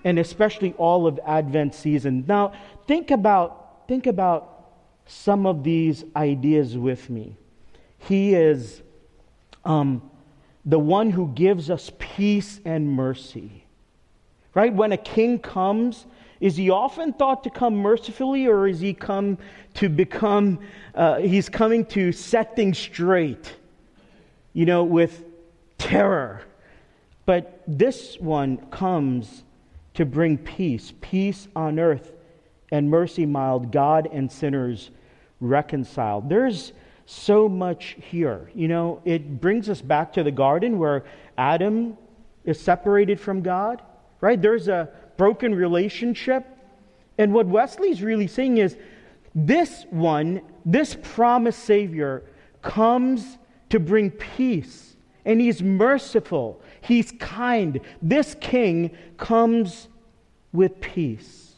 and 0.04 0.20
especially 0.20 0.74
all 0.74 1.08
of 1.08 1.20
Advent 1.26 1.74
season. 1.74 2.26
Now, 2.28 2.54
think 2.88 3.12
about 3.12 3.88
think 3.88 4.08
about 4.08 4.52
some 5.06 5.46
of 5.46 5.64
these 5.64 6.04
ideas 6.16 6.78
with 6.78 7.10
me. 7.10 7.38
He 8.00 8.34
is 8.34 8.82
um, 9.64 10.10
the 10.66 10.80
one 10.80 11.12
who 11.12 11.28
gives 11.28 11.70
us 11.70 11.92
peace 12.00 12.60
and 12.66 12.90
mercy. 12.90 13.66
Right? 14.54 14.74
When 14.74 14.92
a 14.92 14.98
king 14.98 15.40
comes, 15.40 16.06
is 16.40 16.56
he 16.56 16.70
often 16.70 17.14
thought 17.14 17.44
to 17.44 17.50
come 17.50 17.76
mercifully, 17.76 18.48
or 18.48 18.68
is 18.68 18.80
he 18.80 18.94
come 18.94 19.38
to 19.76 19.90
become, 19.90 20.60
uh, 20.94 21.18
he's 21.18 21.50
coming 21.50 21.86
to 21.88 22.12
set 22.12 22.56
things 22.56 22.78
straight, 22.78 23.56
you 24.54 24.66
know, 24.66 24.84
with 24.84 25.24
terror? 25.78 26.42
But 27.26 27.64
this 27.68 28.18
one 28.20 28.58
comes 28.68 29.44
to 29.96 30.06
bring 30.06 30.38
peace, 30.38 30.94
peace 31.02 31.48
on 31.56 31.80
earth, 31.80 32.12
and 32.72 32.90
mercy 32.90 33.26
mild, 33.26 33.72
God 33.72 34.10
and 34.12 34.32
sinners 34.32 34.92
reconciled. 35.40 36.30
There's 36.30 36.74
so 37.06 37.48
much 37.48 37.96
here. 38.00 38.50
You 38.54 38.68
know, 38.68 39.02
it 39.06 39.40
brings 39.40 39.70
us 39.70 39.82
back 39.82 40.14
to 40.14 40.24
the 40.24 40.32
garden 40.32 40.78
where 40.78 41.06
Adam 41.38 41.98
is 42.44 42.60
separated 42.60 43.20
from 43.20 43.42
God, 43.42 43.82
right? 44.22 44.42
There's 44.42 44.68
a 44.68 44.90
broken 45.18 45.56
relationship. 45.56 46.46
And 47.18 47.34
what 47.34 47.48
Wesley's 47.48 48.02
really 48.02 48.28
saying 48.28 48.58
is 48.58 48.78
this 49.34 49.86
one, 49.90 50.42
this 50.66 50.98
promised 51.02 51.64
Savior, 51.64 52.24
comes 52.62 53.38
to 53.70 53.80
bring 53.80 54.12
peace 54.12 54.96
and 55.26 55.42
he's 55.42 55.62
merciful. 55.62 56.62
He's 56.82 57.12
kind. 57.14 57.82
This 58.02 58.36
king 58.40 58.96
comes 59.18 59.88
with 60.54 60.80
peace. 60.80 61.54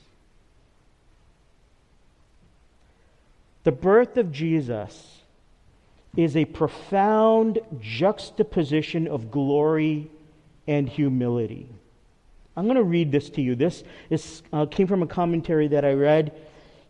The 3.65 3.71
birth 3.73 4.15
of 4.15 4.31
Jesus 4.31 5.21
is 6.15 6.37
a 6.37 6.45
profound 6.45 7.59
juxtaposition 7.81 9.07
of 9.07 9.29
glory 9.29 10.09
and 10.65 10.87
humility. 10.87 11.67
I'm 12.57 12.65
going 12.65 12.75
to 12.75 12.83
read 12.83 13.11
this 13.11 13.29
to 13.31 13.41
you. 13.41 13.55
This 13.55 13.83
is, 14.09 14.41
uh, 14.51 14.65
came 14.65 14.87
from 14.87 15.03
a 15.03 15.07
commentary 15.07 15.67
that 15.67 15.85
I 15.85 15.93
read. 15.93 16.35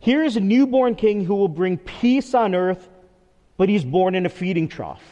Here 0.00 0.24
is 0.24 0.36
a 0.36 0.40
newborn 0.40 0.94
king 0.94 1.26
who 1.26 1.34
will 1.34 1.48
bring 1.48 1.76
peace 1.76 2.32
on 2.32 2.54
earth, 2.54 2.88
but 3.58 3.68
he's 3.68 3.84
born 3.84 4.14
in 4.14 4.24
a 4.24 4.30
feeding 4.30 4.66
trough. 4.66 5.02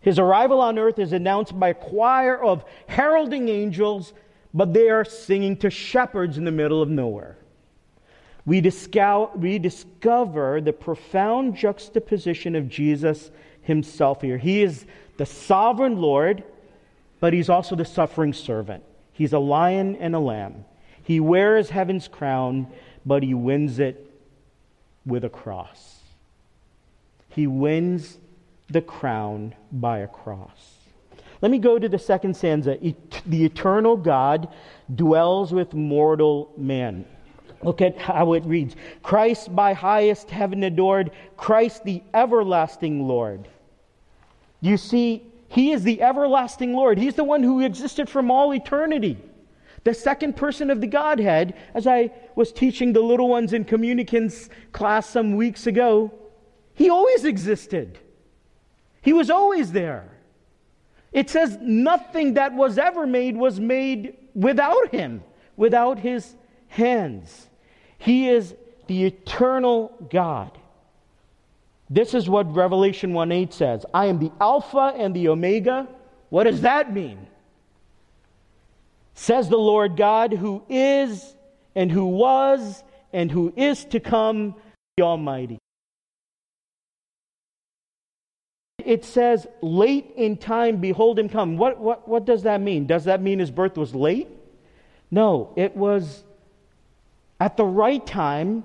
His 0.00 0.18
arrival 0.18 0.60
on 0.60 0.76
earth 0.76 0.98
is 0.98 1.12
announced 1.12 1.58
by 1.58 1.68
a 1.68 1.74
choir 1.74 2.42
of 2.42 2.64
heralding 2.88 3.48
angels, 3.48 4.12
but 4.52 4.74
they 4.74 4.90
are 4.90 5.04
singing 5.04 5.56
to 5.58 5.70
shepherds 5.70 6.36
in 6.36 6.44
the 6.44 6.50
middle 6.50 6.82
of 6.82 6.88
nowhere. 6.88 7.36
We, 8.44 8.60
discover, 8.60 9.30
we 9.36 9.60
discover 9.60 10.60
the 10.60 10.72
profound 10.72 11.56
juxtaposition 11.56 12.56
of 12.56 12.68
Jesus 12.68 13.30
himself 13.62 14.22
here. 14.22 14.38
He 14.38 14.62
is 14.62 14.84
the 15.16 15.26
sovereign 15.26 16.00
Lord, 16.00 16.42
but 17.20 17.32
he's 17.32 17.48
also 17.48 17.76
the 17.76 17.84
suffering 17.84 18.32
servant. 18.32 18.82
He's 19.16 19.32
a 19.32 19.38
lion 19.38 19.96
and 19.96 20.14
a 20.14 20.18
lamb. 20.18 20.66
He 21.02 21.20
wears 21.20 21.70
heaven's 21.70 22.06
crown, 22.06 22.66
but 23.06 23.22
he 23.22 23.32
wins 23.32 23.78
it 23.78 24.12
with 25.06 25.24
a 25.24 25.30
cross. 25.30 26.00
He 27.30 27.46
wins 27.46 28.18
the 28.68 28.82
crown 28.82 29.54
by 29.72 30.00
a 30.00 30.06
cross. 30.06 30.74
Let 31.40 31.50
me 31.50 31.58
go 31.58 31.78
to 31.78 31.88
the 31.88 31.98
second 31.98 32.36
stanza. 32.36 32.76
The 33.26 33.44
eternal 33.44 33.96
God 33.96 34.48
dwells 34.94 35.50
with 35.50 35.72
mortal 35.72 36.52
man. 36.58 37.06
Look 37.62 37.80
at 37.80 37.96
how 37.96 38.34
it 38.34 38.44
reads 38.44 38.76
Christ 39.02 39.54
by 39.56 39.72
highest 39.72 40.30
heaven 40.30 40.62
adored, 40.62 41.10
Christ 41.38 41.84
the 41.84 42.02
everlasting 42.12 43.08
Lord. 43.08 43.48
You 44.60 44.76
see, 44.76 45.24
He 45.48 45.72
is 45.72 45.82
the 45.82 46.02
everlasting 46.02 46.74
Lord. 46.74 46.98
He's 46.98 47.14
the 47.14 47.24
one 47.24 47.42
who 47.42 47.60
existed 47.60 48.08
from 48.08 48.30
all 48.30 48.52
eternity. 48.52 49.18
The 49.84 49.94
second 49.94 50.36
person 50.36 50.70
of 50.70 50.80
the 50.80 50.86
Godhead, 50.86 51.54
as 51.72 51.86
I 51.86 52.10
was 52.34 52.52
teaching 52.52 52.92
the 52.92 53.00
little 53.00 53.28
ones 53.28 53.52
in 53.52 53.64
communicants 53.64 54.48
class 54.72 55.08
some 55.08 55.36
weeks 55.36 55.66
ago, 55.66 56.12
He 56.74 56.90
always 56.90 57.24
existed. 57.24 57.98
He 59.00 59.12
was 59.12 59.30
always 59.30 59.70
there. 59.70 60.10
It 61.12 61.30
says 61.30 61.56
nothing 61.62 62.34
that 62.34 62.52
was 62.54 62.76
ever 62.76 63.06
made 63.06 63.36
was 63.36 63.60
made 63.60 64.16
without 64.34 64.88
him, 64.90 65.22
without 65.56 65.98
his 65.98 66.34
hands. 66.68 67.48
He 67.98 68.28
is 68.28 68.54
the 68.86 69.04
eternal 69.04 69.94
God. 70.10 70.58
This 71.88 72.14
is 72.14 72.28
what 72.28 72.52
Revelation 72.54 73.12
1 73.12 73.32
8 73.32 73.52
says 73.52 73.84
I 73.94 74.06
am 74.06 74.18
the 74.18 74.32
Alpha 74.40 74.92
and 74.96 75.14
the 75.14 75.28
Omega. 75.28 75.86
What 76.28 76.44
does 76.44 76.62
that 76.62 76.92
mean? 76.92 77.26
Says 79.14 79.48
the 79.48 79.56
Lord 79.56 79.96
God, 79.96 80.32
who 80.32 80.62
is 80.68 81.34
and 81.74 81.90
who 81.90 82.06
was 82.06 82.82
and 83.12 83.30
who 83.30 83.52
is 83.56 83.84
to 83.86 84.00
come, 84.00 84.54
the 84.96 85.04
Almighty. 85.04 85.58
it 88.86 89.04
says, 89.04 89.48
late 89.60 90.12
in 90.16 90.36
time, 90.36 90.76
behold 90.76 91.18
him 91.18 91.28
come. 91.28 91.56
What, 91.56 91.80
what, 91.80 92.08
what 92.08 92.24
does 92.24 92.44
that 92.44 92.60
mean? 92.60 92.86
Does 92.86 93.04
that 93.04 93.20
mean 93.20 93.40
his 93.40 93.50
birth 93.50 93.76
was 93.76 93.94
late? 93.96 94.28
No, 95.10 95.52
it 95.56 95.76
was 95.76 96.22
at 97.40 97.56
the 97.56 97.64
right 97.64 98.06
time, 98.06 98.62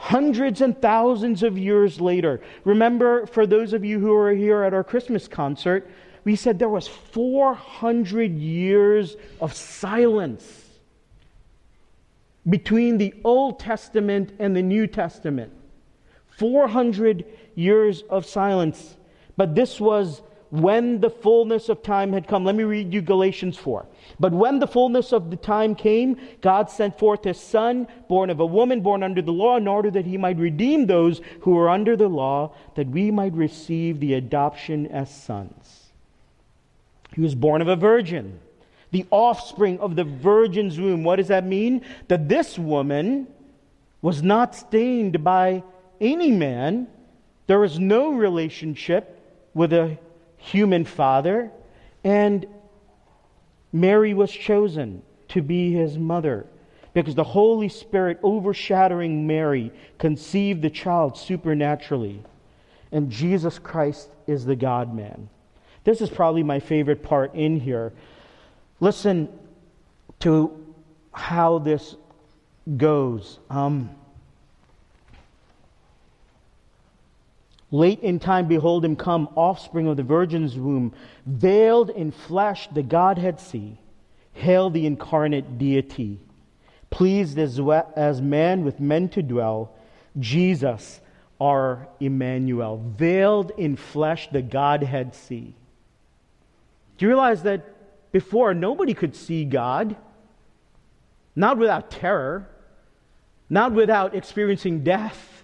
hundreds 0.00 0.62
and 0.62 0.80
thousands 0.80 1.42
of 1.42 1.58
years 1.58 2.00
later. 2.00 2.40
Remember, 2.64 3.26
for 3.26 3.46
those 3.46 3.74
of 3.74 3.84
you 3.84 4.00
who 4.00 4.08
were 4.08 4.32
here 4.32 4.62
at 4.62 4.72
our 4.72 4.82
Christmas 4.82 5.28
concert, 5.28 5.90
we 6.24 6.36
said 6.36 6.58
there 6.58 6.70
was 6.70 6.88
400 6.88 8.32
years 8.32 9.16
of 9.42 9.52
silence 9.52 10.64
between 12.48 12.96
the 12.96 13.14
Old 13.24 13.60
Testament 13.60 14.32
and 14.38 14.56
the 14.56 14.62
New 14.62 14.86
Testament. 14.86 15.52
400 16.30 17.26
years 17.54 18.00
of 18.08 18.24
silence. 18.24 18.96
But 19.36 19.54
this 19.54 19.78
was 19.78 20.22
when 20.50 21.00
the 21.00 21.10
fullness 21.10 21.68
of 21.68 21.82
time 21.82 22.12
had 22.12 22.26
come. 22.26 22.44
Let 22.44 22.56
me 22.56 22.64
read 22.64 22.92
you 22.92 23.00
Galatians 23.00 23.56
4. 23.56 23.86
But 24.18 24.32
when 24.32 24.58
the 24.58 24.66
fullness 24.66 25.12
of 25.12 25.30
the 25.30 25.36
time 25.36 25.74
came, 25.74 26.16
God 26.40 26.68
sent 26.70 26.98
forth 26.98 27.24
his 27.24 27.40
Son, 27.40 27.86
born 28.08 28.30
of 28.30 28.40
a 28.40 28.46
woman, 28.46 28.80
born 28.80 29.02
under 29.02 29.22
the 29.22 29.32
law, 29.32 29.56
in 29.56 29.68
order 29.68 29.90
that 29.92 30.06
he 30.06 30.18
might 30.18 30.38
redeem 30.38 30.86
those 30.86 31.20
who 31.42 31.52
were 31.52 31.70
under 31.70 31.96
the 31.96 32.08
law, 32.08 32.52
that 32.74 32.88
we 32.88 33.10
might 33.10 33.32
receive 33.32 34.00
the 34.00 34.14
adoption 34.14 34.86
as 34.88 35.14
sons. 35.14 35.90
He 37.14 37.20
was 37.20 37.34
born 37.34 37.62
of 37.62 37.68
a 37.68 37.76
virgin, 37.76 38.40
the 38.90 39.06
offspring 39.10 39.78
of 39.78 39.94
the 39.94 40.04
virgin's 40.04 40.80
womb. 40.80 41.04
What 41.04 41.16
does 41.16 41.28
that 41.28 41.46
mean? 41.46 41.82
That 42.08 42.28
this 42.28 42.58
woman 42.58 43.28
was 44.02 44.22
not 44.22 44.54
stained 44.56 45.22
by 45.22 45.62
any 46.00 46.30
man, 46.30 46.88
there 47.46 47.60
was 47.60 47.78
no 47.78 48.12
relationship 48.12 49.16
with 49.54 49.72
a 49.72 49.98
human 50.40 50.84
father, 50.84 51.50
and 52.02 52.46
Mary 53.72 54.14
was 54.14 54.32
chosen 54.32 55.02
to 55.28 55.42
be 55.42 55.72
his 55.72 55.96
mother 55.96 56.46
because 56.92 57.14
the 57.14 57.24
Holy 57.24 57.68
Spirit 57.68 58.18
overshadowing 58.22 59.26
Mary 59.26 59.70
conceived 59.98 60.62
the 60.62 60.70
child 60.70 61.16
supernaturally. 61.16 62.22
And 62.90 63.10
Jesus 63.10 63.58
Christ 63.58 64.08
is 64.26 64.44
the 64.44 64.56
God 64.56 64.92
man. 64.92 65.28
This 65.84 66.00
is 66.00 66.10
probably 66.10 66.42
my 66.42 66.58
favorite 66.58 67.02
part 67.02 67.34
in 67.34 67.60
here. 67.60 67.92
Listen 68.80 69.28
to 70.20 70.74
how 71.12 71.58
this 71.58 71.94
goes. 72.76 73.38
Um, 73.48 73.90
Late 77.72 78.00
in 78.00 78.18
time, 78.18 78.48
behold 78.48 78.84
him 78.84 78.96
come, 78.96 79.28
offspring 79.36 79.86
of 79.86 79.96
the 79.96 80.02
virgin's 80.02 80.56
womb, 80.56 80.92
veiled 81.24 81.90
in 81.90 82.10
flesh, 82.10 82.68
the 82.72 82.82
Godhead 82.82 83.38
see. 83.38 83.78
Hail 84.32 84.70
the 84.70 84.86
incarnate 84.86 85.58
deity. 85.58 86.18
Pleased 86.90 87.38
as, 87.38 87.60
as 87.94 88.20
man 88.20 88.64
with 88.64 88.80
men 88.80 89.08
to 89.10 89.22
dwell, 89.22 89.72
Jesus, 90.18 91.00
our 91.40 91.86
Emmanuel. 92.00 92.82
Veiled 92.96 93.52
in 93.56 93.76
flesh, 93.76 94.28
the 94.30 94.42
Godhead 94.42 95.14
see. 95.14 95.54
Do 96.98 97.04
you 97.04 97.08
realize 97.08 97.44
that 97.44 97.64
before 98.10 98.52
nobody 98.52 98.94
could 98.94 99.14
see 99.14 99.44
God? 99.44 99.94
Not 101.36 101.56
without 101.56 101.90
terror, 101.92 102.48
not 103.48 103.72
without 103.72 104.16
experiencing 104.16 104.82
death 104.82 105.39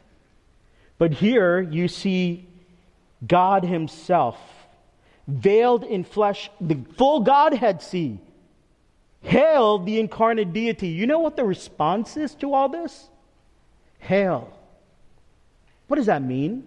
but 0.99 1.13
here 1.13 1.61
you 1.61 1.89
see 1.89 2.49
God 3.27 3.65
Himself, 3.65 4.39
veiled 5.27 5.85
in 5.85 6.05
flesh, 6.05 6.51
the 6.61 6.79
full 6.97 7.21
Godhead 7.21 7.83
see. 7.83 8.19
Hail 9.23 9.79
the 9.79 9.99
incarnate 9.99 10.53
deity. 10.53 10.89
You 10.89 11.07
know 11.07 11.19
what 11.19 11.37
the 11.37 11.45
response 11.45 12.17
is 12.17 12.35
to 12.37 12.55
all 12.55 12.69
this? 12.69 13.09
Hail. 13.99 14.53
What 15.89 15.97
does 15.97 16.07
that 16.07 16.23
mean? 16.23 16.67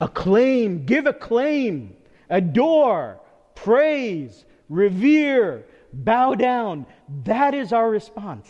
Acclaim, 0.00 0.84
give 0.84 1.06
acclaim, 1.06 1.96
adore, 2.28 3.20
praise, 3.54 4.44
revere, 4.68 5.64
bow 5.92 6.34
down. 6.34 6.86
That 7.24 7.54
is 7.54 7.72
our 7.72 7.88
response. 7.88 8.48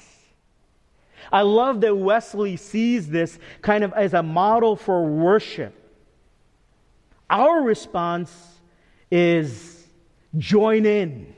I 1.33 1.43
love 1.43 1.81
that 1.83 1.95
Wesley 1.95 2.57
sees 2.57 3.09
this 3.09 3.39
kind 3.63 3.85
of 3.85 3.93
as 3.93 4.15
a 4.15 4.23
model 4.23 4.77
for 4.77 5.05
worship. 5.05 5.75
Our 7.29 7.63
response 7.63 8.33
is 9.11 9.87
join 10.37 10.87
in. 10.87 11.35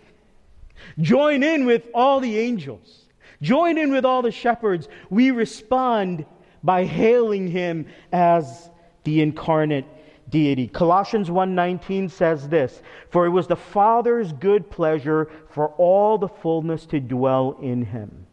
Join 1.00 1.42
in 1.42 1.66
with 1.66 1.88
all 1.94 2.20
the 2.20 2.38
angels. 2.38 3.06
Join 3.40 3.78
in 3.78 3.92
with 3.92 4.04
all 4.04 4.22
the 4.22 4.32
shepherds. 4.32 4.88
We 5.10 5.30
respond 5.30 6.26
by 6.62 6.84
hailing 6.84 7.48
him 7.48 7.86
as 8.12 8.70
the 9.04 9.22
incarnate 9.22 9.86
deity. 10.28 10.68
Colossians 10.68 11.30
1:19 11.30 12.08
says 12.08 12.48
this, 12.48 12.82
"For 13.08 13.26
it 13.26 13.30
was 13.30 13.46
the 13.46 13.56
Father's 13.56 14.32
good 14.32 14.70
pleasure 14.70 15.28
for 15.48 15.68
all 15.78 16.18
the 16.18 16.28
fullness 16.28 16.84
to 16.86 17.00
dwell 17.00 17.56
in 17.62 17.86
him." 17.86 18.26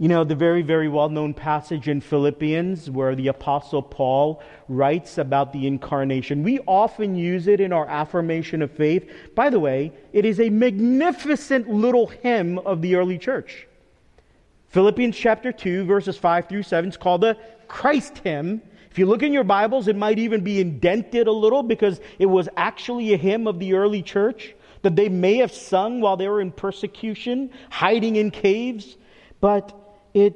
You 0.00 0.06
know, 0.06 0.22
the 0.22 0.36
very, 0.36 0.62
very 0.62 0.88
well 0.88 1.08
known 1.08 1.34
passage 1.34 1.88
in 1.88 2.00
Philippians 2.00 2.88
where 2.88 3.16
the 3.16 3.26
Apostle 3.26 3.82
Paul 3.82 4.40
writes 4.68 5.18
about 5.18 5.52
the 5.52 5.66
incarnation. 5.66 6.44
We 6.44 6.60
often 6.60 7.16
use 7.16 7.48
it 7.48 7.60
in 7.60 7.72
our 7.72 7.86
affirmation 7.86 8.62
of 8.62 8.70
faith. 8.70 9.10
By 9.34 9.50
the 9.50 9.58
way, 9.58 9.92
it 10.12 10.24
is 10.24 10.38
a 10.38 10.50
magnificent 10.50 11.68
little 11.68 12.06
hymn 12.06 12.60
of 12.60 12.80
the 12.80 12.94
early 12.94 13.18
church. 13.18 13.66
Philippians 14.68 15.16
chapter 15.16 15.50
2, 15.50 15.84
verses 15.84 16.16
5 16.16 16.48
through 16.48 16.62
7 16.62 16.90
is 16.90 16.96
called 16.96 17.22
the 17.22 17.36
Christ 17.66 18.18
hymn. 18.18 18.62
If 18.92 18.98
you 19.00 19.06
look 19.06 19.24
in 19.24 19.32
your 19.32 19.44
Bibles, 19.44 19.88
it 19.88 19.96
might 19.96 20.20
even 20.20 20.44
be 20.44 20.60
indented 20.60 21.26
a 21.26 21.32
little 21.32 21.64
because 21.64 22.00
it 22.20 22.26
was 22.26 22.48
actually 22.56 23.14
a 23.14 23.16
hymn 23.16 23.48
of 23.48 23.58
the 23.58 23.74
early 23.74 24.02
church 24.02 24.54
that 24.82 24.94
they 24.94 25.08
may 25.08 25.38
have 25.38 25.52
sung 25.52 26.00
while 26.00 26.16
they 26.16 26.28
were 26.28 26.40
in 26.40 26.52
persecution, 26.52 27.50
hiding 27.68 28.14
in 28.14 28.30
caves. 28.30 28.96
But 29.40 29.77
it 30.14 30.34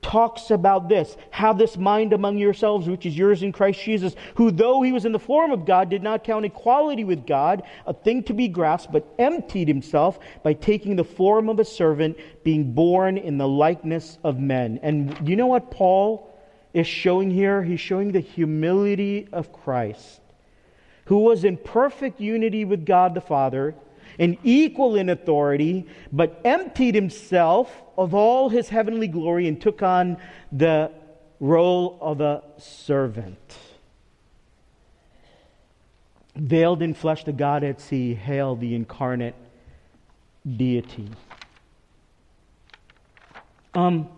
talks 0.00 0.50
about 0.50 0.88
this 0.88 1.16
have 1.30 1.58
this 1.58 1.76
mind 1.76 2.12
among 2.12 2.38
yourselves 2.38 2.88
which 2.88 3.04
is 3.04 3.16
yours 3.16 3.42
in 3.42 3.52
christ 3.52 3.82
jesus 3.82 4.14
who 4.36 4.50
though 4.50 4.80
he 4.80 4.92
was 4.92 5.04
in 5.04 5.12
the 5.12 5.18
form 5.18 5.50
of 5.50 5.66
god 5.66 5.90
did 5.90 6.02
not 6.02 6.22
count 6.24 6.44
equality 6.44 7.04
with 7.04 7.26
god 7.26 7.62
a 7.86 7.92
thing 7.92 8.22
to 8.22 8.32
be 8.32 8.48
grasped 8.48 8.92
but 8.92 9.06
emptied 9.18 9.66
himself 9.66 10.18
by 10.42 10.52
taking 10.52 10.96
the 10.96 11.04
form 11.04 11.48
of 11.48 11.58
a 11.58 11.64
servant 11.64 12.16
being 12.44 12.72
born 12.72 13.18
in 13.18 13.36
the 13.38 13.48
likeness 13.48 14.18
of 14.24 14.38
men. 14.38 14.78
And 14.82 15.28
you 15.28 15.36
know 15.36 15.48
what 15.48 15.70
paul 15.70 16.32
is 16.72 16.86
showing 16.86 17.30
here? 17.30 17.62
He's 17.62 17.80
showing 17.80 18.12
the 18.12 18.20
humility 18.20 19.28
of 19.32 19.52
christ 19.52 20.20
who 21.06 21.18
was 21.18 21.44
in 21.44 21.56
perfect 21.56 22.20
unity 22.20 22.64
with 22.64 22.86
god 22.86 23.14
the 23.14 23.20
father 23.20 23.74
and 24.18 24.36
equal 24.42 24.96
in 24.96 25.08
authority, 25.08 25.86
but 26.12 26.40
emptied 26.44 26.94
himself 26.94 27.70
of 27.96 28.14
all 28.14 28.48
his 28.48 28.68
heavenly 28.68 29.08
glory 29.08 29.46
and 29.48 29.60
took 29.60 29.82
on 29.82 30.16
the 30.50 30.90
role 31.40 31.98
of 32.00 32.20
a 32.20 32.42
servant. 32.58 33.58
Veiled 36.34 36.82
in 36.82 36.94
flesh, 36.94 37.24
the 37.24 37.32
Godhead 37.32 37.80
see, 37.80 38.14
hail 38.14 38.56
the 38.56 38.74
incarnate 38.74 39.34
deity. 40.56 41.08
Um, 43.74 44.08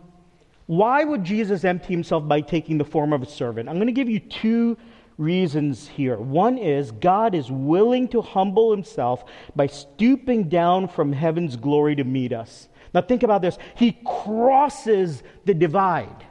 why 0.67 1.03
would 1.03 1.25
Jesus 1.25 1.65
empty 1.65 1.93
himself 1.93 2.29
by 2.29 2.41
taking 2.41 2.79
the 2.79 2.85
form 2.85 3.13
of 3.13 3.23
a 3.23 3.27
servant? 3.27 3.69
I'm 3.69 3.77
going 3.77 3.89
to 3.89 3.93
give 3.93 4.09
you 4.09 4.21
two 4.21 4.77
reasons 5.21 5.87
here. 5.87 6.17
One 6.17 6.59
is 6.59 6.91
God 6.91 7.35
is 7.35 7.51
willing 7.51 8.09
to 8.09 8.23
humble 8.23 8.73
himself 8.73 9.25
by 9.55 9.67
stooping 9.67 10.49
down 10.49 10.89
from 10.89 11.13
heaven's 11.13 11.57
glory 11.57 11.95
to 11.97 12.05
meet 12.05 12.33
us. 12.33 12.69
Now, 12.93 13.03
think 13.03 13.23
about 13.23 13.43
this. 13.43 13.59
He 13.77 13.99
crosses 14.05 15.23
the 15.45 15.55
divide. 15.55 16.25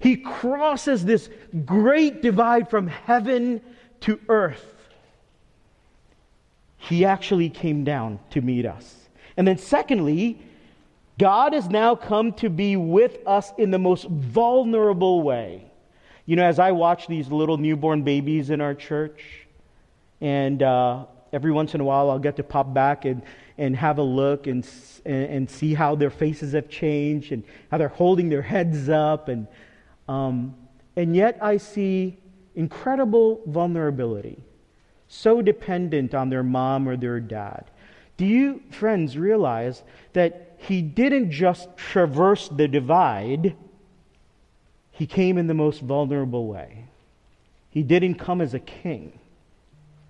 He 0.00 0.16
crosses 0.16 1.04
this 1.04 1.28
great 1.64 2.22
divide 2.22 2.70
from 2.70 2.86
heaven 2.86 3.60
to 4.02 4.20
earth. 4.28 4.76
He 6.76 7.04
actually 7.04 7.50
came 7.50 7.82
down 7.82 8.20
to 8.30 8.40
meet 8.40 8.64
us. 8.64 9.08
And 9.36 9.48
then, 9.48 9.58
secondly, 9.58 10.40
God 11.18 11.52
has 11.52 11.68
now 11.68 11.96
come 11.96 12.32
to 12.34 12.48
be 12.48 12.76
with 12.76 13.18
us 13.26 13.52
in 13.58 13.72
the 13.72 13.78
most 13.78 14.04
vulnerable 14.04 15.22
way. 15.22 15.67
You 16.28 16.36
know, 16.36 16.44
as 16.44 16.58
I 16.58 16.72
watch 16.72 17.06
these 17.06 17.28
little 17.28 17.56
newborn 17.56 18.02
babies 18.02 18.50
in 18.50 18.60
our 18.60 18.74
church, 18.74 19.46
and 20.20 20.62
uh, 20.62 21.06
every 21.32 21.50
once 21.50 21.74
in 21.74 21.80
a 21.80 21.84
while 21.84 22.10
I'll 22.10 22.18
get 22.18 22.36
to 22.36 22.42
pop 22.42 22.74
back 22.74 23.06
and, 23.06 23.22
and 23.56 23.74
have 23.74 23.96
a 23.96 24.02
look 24.02 24.46
and, 24.46 24.68
and, 25.06 25.24
and 25.24 25.50
see 25.50 25.72
how 25.72 25.94
their 25.94 26.10
faces 26.10 26.52
have 26.52 26.68
changed 26.68 27.32
and 27.32 27.44
how 27.70 27.78
they're 27.78 27.88
holding 27.88 28.28
their 28.28 28.42
heads 28.42 28.90
up. 28.90 29.30
And, 29.30 29.46
um, 30.06 30.54
and 30.96 31.16
yet 31.16 31.38
I 31.40 31.56
see 31.56 32.18
incredible 32.54 33.40
vulnerability, 33.46 34.44
so 35.08 35.40
dependent 35.40 36.14
on 36.14 36.28
their 36.28 36.42
mom 36.42 36.86
or 36.86 36.98
their 36.98 37.20
dad. 37.20 37.70
Do 38.18 38.26
you, 38.26 38.60
friends, 38.70 39.16
realize 39.16 39.82
that 40.12 40.56
he 40.58 40.82
didn't 40.82 41.30
just 41.30 41.74
traverse 41.78 42.50
the 42.50 42.68
divide? 42.68 43.56
He 44.98 45.06
came 45.06 45.38
in 45.38 45.46
the 45.46 45.54
most 45.54 45.80
vulnerable 45.80 46.48
way. 46.48 46.86
He 47.70 47.84
didn't 47.84 48.16
come 48.16 48.40
as 48.40 48.52
a 48.52 48.58
king. 48.58 49.16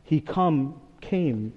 He 0.03 0.19
come, 0.19 0.81
came 1.03 1.53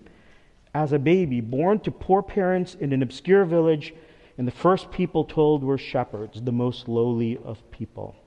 as 0.74 0.92
a 0.92 1.00
baby, 1.00 1.40
born 1.40 1.80
to 1.80 1.92
poor 1.92 2.22
parents 2.22 2.76
in 2.76 2.92
an 2.92 3.02
obscure 3.02 3.46
village, 3.46 3.94
and 4.38 4.46
the 4.46 4.52
first 4.52 4.92
people 4.92 5.24
told 5.24 5.64
were 5.64 5.78
shepherds, 5.78 6.42
the 6.42 6.52
most 6.52 6.90
lowly 6.90 7.40
of 7.46 7.72
people. 7.72 8.18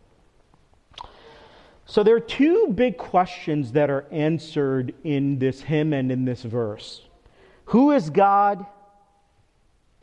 So 1.84 2.02
there 2.02 2.16
are 2.16 2.20
two 2.20 2.68
big 2.68 2.96
questions 2.96 3.72
that 3.72 3.90
are 3.90 4.06
answered 4.10 4.94
in 5.04 5.38
this 5.38 5.60
hymn 5.60 5.92
and 5.92 6.10
in 6.10 6.24
this 6.24 6.44
verse 6.44 7.02
Who 7.66 7.90
is 7.90 8.08
God, 8.08 8.64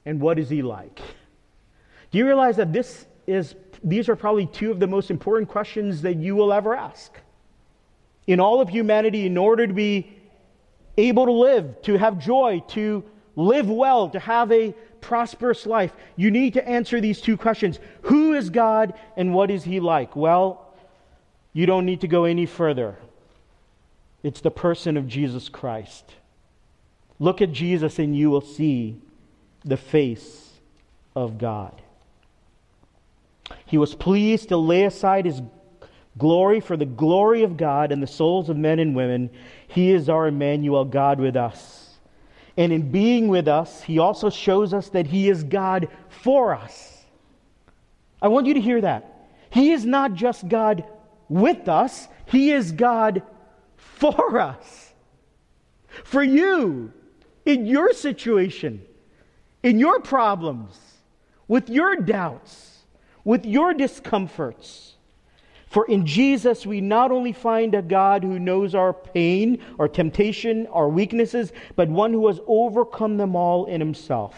and 0.05 0.21
what 0.21 0.37
is 0.37 0.51
he 0.51 0.61
like? 0.61 1.01
Do 2.11 2.19
you 2.19 2.27
realize 2.27 2.57
that 2.57 2.71
this 2.71 3.07
is 3.25 3.55
these 3.83 4.09
are 4.09 4.15
probably 4.15 4.45
two 4.45 4.71
of 4.71 4.79
the 4.79 4.87
most 4.87 5.09
important 5.09 5.49
questions 5.49 6.01
that 6.03 6.17
you 6.17 6.35
will 6.35 6.53
ever 6.53 6.75
ask. 6.75 7.11
In 8.27 8.39
all 8.39 8.61
of 8.61 8.69
humanity, 8.69 9.25
in 9.25 9.37
order 9.37 9.65
to 9.65 9.73
be 9.73 10.11
able 10.97 11.25
to 11.25 11.31
live, 11.31 11.81
to 11.83 11.97
have 11.97 12.19
joy, 12.19 12.63
to 12.69 13.03
live 13.35 13.69
well, 13.69 14.09
to 14.09 14.19
have 14.19 14.51
a 14.51 14.73
prosperous 14.99 15.65
life, 15.65 15.93
you 16.15 16.29
need 16.29 16.53
to 16.53 16.67
answer 16.67 17.01
these 17.01 17.21
two 17.21 17.37
questions 17.37 17.79
Who 18.03 18.33
is 18.33 18.49
God 18.49 18.93
and 19.17 19.33
what 19.33 19.49
is 19.49 19.63
He 19.63 19.79
like? 19.79 20.15
Well, 20.15 20.73
you 21.53 21.65
don't 21.65 21.85
need 21.85 22.01
to 22.01 22.07
go 22.07 22.25
any 22.25 22.45
further. 22.45 22.97
It's 24.23 24.41
the 24.41 24.51
person 24.51 24.97
of 24.97 25.07
Jesus 25.07 25.49
Christ. 25.49 26.13
Look 27.19 27.41
at 27.41 27.51
Jesus 27.51 27.99
and 27.99 28.15
you 28.15 28.29
will 28.29 28.41
see 28.41 29.01
the 29.65 29.77
face 29.77 30.51
of 31.15 31.37
God. 31.37 31.81
He 33.71 33.77
was 33.77 33.95
pleased 33.95 34.49
to 34.49 34.57
lay 34.57 34.83
aside 34.83 35.23
his 35.23 35.41
glory 36.17 36.59
for 36.59 36.75
the 36.75 36.85
glory 36.85 37.43
of 37.43 37.55
God 37.55 37.93
and 37.93 38.03
the 38.03 38.07
souls 38.07 38.49
of 38.49 38.57
men 38.57 38.79
and 38.79 38.93
women. 38.93 39.29
He 39.69 39.93
is 39.93 40.09
our 40.09 40.27
Emmanuel, 40.27 40.83
God 40.83 41.21
with 41.21 41.37
us. 41.37 41.97
And 42.57 42.73
in 42.73 42.91
being 42.91 43.29
with 43.29 43.47
us, 43.47 43.81
he 43.81 43.97
also 43.97 44.29
shows 44.29 44.73
us 44.73 44.89
that 44.89 45.07
he 45.07 45.29
is 45.29 45.45
God 45.45 45.87
for 46.09 46.53
us. 46.53 47.05
I 48.21 48.27
want 48.27 48.45
you 48.45 48.55
to 48.55 48.59
hear 48.59 48.81
that. 48.81 49.29
He 49.51 49.71
is 49.71 49.85
not 49.85 50.15
just 50.15 50.49
God 50.49 50.83
with 51.29 51.69
us, 51.69 52.09
he 52.25 52.51
is 52.51 52.73
God 52.73 53.23
for 53.77 54.37
us. 54.37 54.91
For 56.03 56.21
you, 56.21 56.91
in 57.45 57.65
your 57.65 57.93
situation, 57.93 58.81
in 59.63 59.79
your 59.79 60.01
problems, 60.01 60.77
with 61.47 61.69
your 61.69 61.95
doubts 61.95 62.70
with 63.23 63.45
your 63.45 63.73
discomforts. 63.73 64.95
For 65.67 65.85
in 65.85 66.05
Jesus, 66.05 66.65
we 66.65 66.81
not 66.81 67.11
only 67.11 67.31
find 67.31 67.73
a 67.73 67.81
God 67.81 68.23
who 68.23 68.39
knows 68.39 68.75
our 68.75 68.91
pain, 68.93 69.63
our 69.79 69.87
temptation, 69.87 70.67
our 70.67 70.89
weaknesses, 70.89 71.53
but 71.77 71.87
one 71.87 72.11
who 72.11 72.27
has 72.27 72.41
overcome 72.45 73.15
them 73.15 73.37
all 73.37 73.65
in 73.65 73.79
himself. 73.79 74.35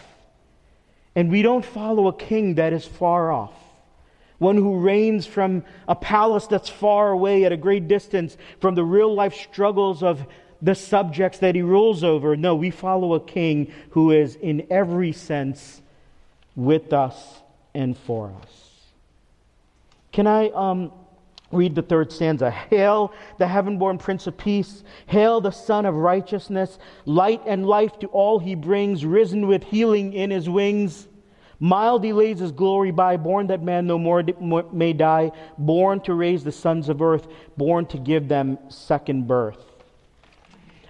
And 1.16 1.32
we 1.32 1.42
don't 1.42 1.64
follow 1.64 2.06
a 2.06 2.16
king 2.16 2.54
that 2.54 2.72
is 2.72 2.84
far 2.84 3.32
off, 3.32 3.54
one 4.38 4.56
who 4.56 4.78
reigns 4.78 5.26
from 5.26 5.64
a 5.88 5.96
palace 5.96 6.46
that's 6.46 6.68
far 6.68 7.10
away 7.10 7.44
at 7.44 7.52
a 7.52 7.56
great 7.56 7.88
distance 7.88 8.36
from 8.60 8.76
the 8.76 8.84
real 8.84 9.12
life 9.12 9.34
struggles 9.34 10.04
of 10.04 10.24
the 10.62 10.76
subjects 10.76 11.38
that 11.40 11.56
he 11.56 11.62
rules 11.62 12.04
over. 12.04 12.36
No, 12.36 12.54
we 12.54 12.70
follow 12.70 13.14
a 13.14 13.20
king 13.20 13.72
who 13.90 14.12
is, 14.12 14.36
in 14.36 14.68
every 14.70 15.12
sense, 15.12 15.82
with 16.54 16.92
us 16.92 17.42
and 17.74 17.98
for 17.98 18.32
us. 18.40 18.73
Can 20.14 20.28
I 20.28 20.50
um, 20.50 20.92
read 21.50 21.74
the 21.74 21.82
third 21.82 22.12
stanza? 22.12 22.48
Hail 22.48 23.12
the 23.38 23.48
heaven 23.48 23.78
born 23.78 23.98
Prince 23.98 24.28
of 24.28 24.38
Peace. 24.38 24.84
Hail 25.06 25.40
the 25.40 25.50
Sun 25.50 25.86
of 25.86 25.96
Righteousness. 25.96 26.78
Light 27.04 27.42
and 27.46 27.66
life 27.66 27.98
to 27.98 28.06
all 28.06 28.38
he 28.38 28.54
brings, 28.54 29.04
risen 29.04 29.48
with 29.48 29.64
healing 29.64 30.12
in 30.12 30.30
his 30.30 30.48
wings. 30.48 31.08
Mild 31.58 32.04
he 32.04 32.12
lays 32.12 32.38
his 32.38 32.52
glory 32.52 32.92
by, 32.92 33.16
born 33.16 33.48
that 33.48 33.64
man 33.64 33.88
no 33.88 33.98
more 33.98 34.22
may 34.72 34.92
die, 34.92 35.32
born 35.58 35.98
to 36.02 36.14
raise 36.14 36.44
the 36.44 36.52
sons 36.52 36.88
of 36.88 37.02
earth, 37.02 37.26
born 37.56 37.84
to 37.86 37.98
give 37.98 38.28
them 38.28 38.56
second 38.68 39.26
birth. 39.26 39.66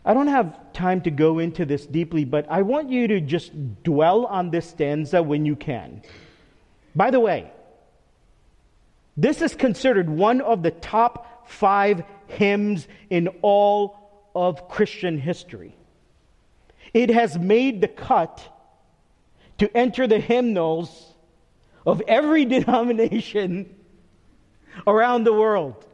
I 0.04 0.12
don't 0.12 0.28
have 0.28 0.70
time 0.74 1.00
to 1.00 1.10
go 1.10 1.38
into 1.38 1.64
this 1.64 1.86
deeply, 1.86 2.26
but 2.26 2.46
I 2.50 2.60
want 2.60 2.90
you 2.90 3.08
to 3.08 3.22
just 3.22 3.52
dwell 3.84 4.26
on 4.26 4.50
this 4.50 4.68
stanza 4.68 5.22
when 5.22 5.46
you 5.46 5.56
can. 5.56 6.02
By 6.94 7.10
the 7.10 7.20
way, 7.20 7.50
this 9.16 9.42
is 9.42 9.54
considered 9.54 10.08
one 10.10 10.40
of 10.40 10.62
the 10.62 10.70
top 10.70 11.48
five 11.48 12.02
hymns 12.26 12.88
in 13.10 13.28
all 13.42 14.28
of 14.34 14.68
Christian 14.68 15.18
history. 15.18 15.76
It 16.92 17.10
has 17.10 17.38
made 17.38 17.80
the 17.80 17.88
cut 17.88 18.42
to 19.58 19.76
enter 19.76 20.06
the 20.06 20.18
hymnals 20.18 21.14
of 21.86 22.02
every 22.08 22.44
denomination 22.56 23.74
around 24.86 25.24
the 25.24 25.32
world. 25.32 25.84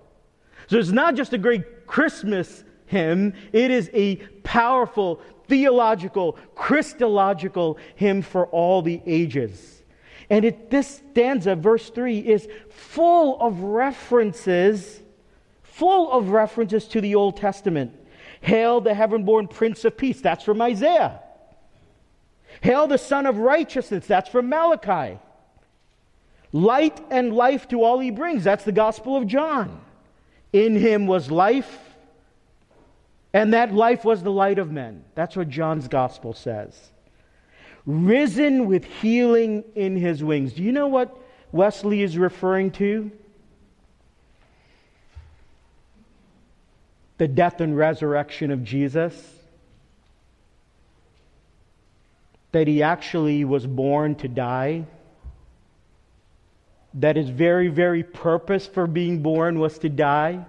So 0.68 0.78
it's 0.78 0.90
not 0.90 1.14
just 1.14 1.32
a 1.32 1.38
great 1.38 1.86
Christmas 1.86 2.64
hymn, 2.86 3.34
it 3.52 3.70
is 3.70 3.90
a 3.92 4.16
powerful 4.42 5.20
theological, 5.48 6.38
Christological 6.54 7.76
hymn 7.96 8.22
for 8.22 8.46
all 8.46 8.82
the 8.82 9.00
ages. 9.04 9.79
And 10.30 10.44
it, 10.44 10.70
this 10.70 11.02
stanza, 11.10 11.56
verse 11.56 11.90
3, 11.90 12.20
is 12.20 12.48
full 12.70 13.40
of 13.40 13.60
references, 13.60 15.00
full 15.64 16.10
of 16.12 16.28
references 16.28 16.86
to 16.88 17.00
the 17.00 17.16
Old 17.16 17.36
Testament. 17.36 17.92
Hail 18.40 18.80
the 18.80 18.94
heaven 18.94 19.24
born 19.24 19.48
Prince 19.48 19.84
of 19.84 19.96
Peace, 19.96 20.20
that's 20.20 20.44
from 20.44 20.62
Isaiah. 20.62 21.20
Hail 22.60 22.86
the 22.86 22.96
Sun 22.96 23.26
of 23.26 23.38
Righteousness, 23.38 24.06
that's 24.06 24.28
from 24.28 24.48
Malachi. 24.48 25.18
Light 26.52 27.00
and 27.10 27.34
life 27.34 27.68
to 27.68 27.82
all 27.82 27.98
he 27.98 28.10
brings, 28.10 28.44
that's 28.44 28.64
the 28.64 28.72
Gospel 28.72 29.16
of 29.16 29.26
John. 29.26 29.80
In 30.52 30.76
him 30.76 31.06
was 31.06 31.30
life, 31.30 31.78
and 33.32 33.52
that 33.52 33.74
life 33.74 34.04
was 34.04 34.22
the 34.22 34.32
light 34.32 34.58
of 34.58 34.70
men. 34.70 35.04
That's 35.14 35.36
what 35.36 35.48
John's 35.48 35.88
Gospel 35.88 36.34
says. 36.34 36.90
Risen 37.90 38.66
with 38.66 38.84
healing 38.84 39.64
in 39.74 39.96
his 39.96 40.22
wings. 40.22 40.52
Do 40.52 40.62
you 40.62 40.70
know 40.70 40.86
what 40.86 41.16
Wesley 41.50 42.02
is 42.02 42.16
referring 42.16 42.70
to? 42.72 43.10
The 47.18 47.26
death 47.26 47.60
and 47.60 47.76
resurrection 47.76 48.52
of 48.52 48.62
Jesus. 48.62 49.34
That 52.52 52.68
he 52.68 52.80
actually 52.80 53.44
was 53.44 53.66
born 53.66 54.14
to 54.16 54.28
die. 54.28 54.84
That 56.94 57.16
his 57.16 57.28
very, 57.28 57.66
very 57.66 58.04
purpose 58.04 58.68
for 58.68 58.86
being 58.86 59.20
born 59.20 59.58
was 59.58 59.78
to 59.80 59.88
die, 59.88 60.44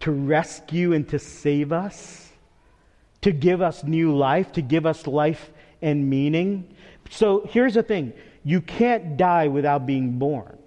to 0.00 0.10
rescue 0.10 0.94
and 0.94 1.06
to 1.10 1.18
save 1.18 1.70
us, 1.70 2.30
to 3.20 3.30
give 3.30 3.60
us 3.60 3.84
new 3.84 4.16
life, 4.16 4.52
to 4.52 4.62
give 4.62 4.86
us 4.86 5.06
life 5.06 5.50
and 5.82 6.08
meaning. 6.08 6.74
So 7.10 7.46
here's 7.50 7.74
the 7.74 7.82
thing 7.82 8.12
you 8.44 8.60
can't 8.60 9.16
die 9.16 9.48
without 9.48 9.86
being 9.86 10.18
born. 10.18 10.58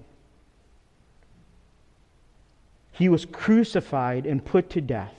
He 2.91 3.09
was 3.09 3.25
crucified 3.25 4.25
and 4.25 4.43
put 4.43 4.71
to 4.71 4.81
death. 4.81 5.13